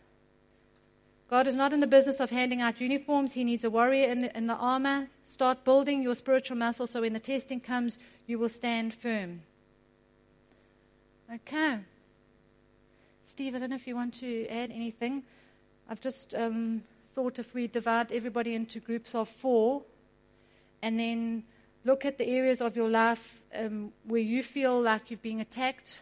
God 1.30 1.46
is 1.46 1.56
not 1.56 1.72
in 1.72 1.82
the 1.82 1.86
business 1.86 2.20
of 2.20 2.32
handing 2.32 2.62
out 2.62 2.82
uniforms. 2.82 3.34
He 3.34 3.44
needs 3.44 3.64
a 3.64 3.70
warrior 3.70 4.10
in 4.10 4.22
the, 4.22 4.36
in 4.36 4.48
the 4.48 4.56
armor. 4.56 5.08
Start 5.26 5.64
building 5.64 6.02
your 6.02 6.16
spiritual 6.16 6.58
muscle 6.58 6.88
so 6.88 7.02
when 7.02 7.14
the 7.14 7.20
testing 7.20 7.60
comes, 7.60 8.00
you 8.26 8.40
will 8.40 8.50
stand 8.50 8.96
firm. 8.96 9.44
Okay. 11.32 11.78
Steve, 13.24 13.54
I 13.54 13.60
don't 13.60 13.70
know 13.70 13.76
if 13.76 13.86
you 13.86 13.96
want 13.96 14.16
to 14.16 14.48
add 14.48 14.72
anything. 14.72 15.22
I've 15.92 16.00
just 16.00 16.36
um, 16.36 16.84
thought 17.16 17.40
if 17.40 17.56
we 17.56 17.66
divide 17.66 18.12
everybody 18.12 18.54
into 18.54 18.80
groups 18.80 19.16
of 19.16 19.28
four 19.28 19.82
and 20.84 21.00
then 21.00 21.44
look 21.84 22.06
at 22.06 22.20
the 22.20 22.28
areas 22.28 22.62
of 22.62 22.76
your 22.76 22.90
life 22.90 23.42
um, 23.56 23.92
where 24.06 24.22
you 24.22 24.44
feel 24.44 24.80
like 24.80 25.10
you've 25.10 25.24
been 25.24 25.40
attacked 25.40 26.00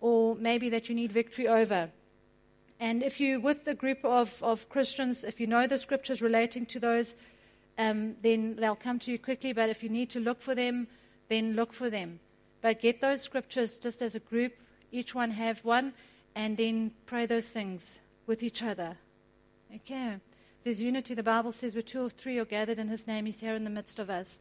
or 0.00 0.34
maybe 0.34 0.68
that 0.70 0.88
you 0.88 0.96
need 0.96 1.12
victory 1.12 1.46
over. 1.46 1.90
And 2.80 3.04
if 3.04 3.20
you're 3.20 3.38
with 3.38 3.68
a 3.68 3.74
group 3.74 4.04
of, 4.04 4.42
of 4.42 4.68
Christians, 4.68 5.22
if 5.22 5.38
you 5.38 5.46
know 5.46 5.68
the 5.68 5.78
scriptures 5.78 6.20
relating 6.20 6.66
to 6.66 6.80
those, 6.80 7.14
um, 7.78 8.16
then 8.20 8.56
they'll 8.56 8.74
come 8.74 8.98
to 9.00 9.12
you 9.12 9.18
quickly. 9.18 9.52
But 9.52 9.68
if 9.68 9.84
you 9.84 9.90
need 9.90 10.10
to 10.10 10.20
look 10.20 10.42
for 10.42 10.56
them, 10.56 10.88
then 11.28 11.54
look 11.54 11.72
for 11.72 11.88
them. 11.88 12.18
But 12.62 12.80
get 12.80 13.00
those 13.00 13.22
scriptures 13.22 13.78
just 13.78 14.02
as 14.02 14.16
a 14.16 14.20
group, 14.20 14.54
each 14.90 15.14
one 15.14 15.30
have 15.30 15.64
one, 15.64 15.92
and 16.34 16.56
then 16.56 16.90
pray 17.06 17.26
those 17.26 17.48
things 17.48 18.00
with 18.28 18.44
each 18.44 18.62
other. 18.62 18.96
Okay. 19.74 20.18
There's 20.62 20.80
unity. 20.80 21.14
The 21.14 21.22
Bible 21.22 21.50
says 21.50 21.74
where 21.74 21.82
two 21.82 22.02
or 22.02 22.10
three 22.10 22.38
are 22.38 22.44
gathered 22.44 22.78
in 22.78 22.86
His 22.86 23.06
name, 23.06 23.26
He's 23.26 23.40
here 23.40 23.54
in 23.54 23.64
the 23.64 23.70
midst 23.70 23.98
of 23.98 24.10
us. 24.10 24.38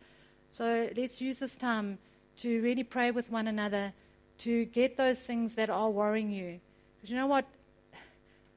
So 0.50 0.90
let's 0.96 1.22
use 1.22 1.40
this 1.40 1.58
time 1.58 1.98
to 2.38 2.62
really 2.62 2.84
pray 2.84 3.12
with 3.12 3.32
one 3.32 3.48
another 3.48 3.94
to 4.40 4.66
get 4.66 4.98
those 4.98 5.22
things 5.22 5.56
that 5.56 5.70
are 5.70 5.90
worrying 5.90 6.32
you. 6.32 6.60
Because 6.96 7.10
you 7.10 7.16
know 7.16 7.28
what? 7.28 7.46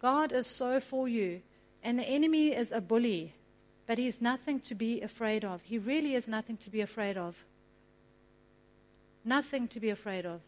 God 0.03 0.33
is 0.33 0.47
so 0.47 0.81
for 0.81 1.09
you, 1.09 1.41
and 1.83 1.99
the 1.99 2.05
enemy 2.05 2.49
is 2.49 2.73
a 2.73 2.81
bully, 2.81 3.35
but 3.87 3.99
he's 3.99 4.21
nothing 4.21 4.61
to 4.61 4.75
be 4.75 5.01
afraid 5.01 5.45
of. 5.45 5.63
He 5.63 5.79
really 5.79 6.15
is 6.15 6.27
nothing 6.29 6.57
to 6.59 6.71
be 6.71 6.81
afraid 6.81 7.17
of. 7.17 7.45
Nothing 9.25 9.69
to 9.69 9.81
be 9.81 9.91
afraid 9.91 10.25
of. 10.25 10.41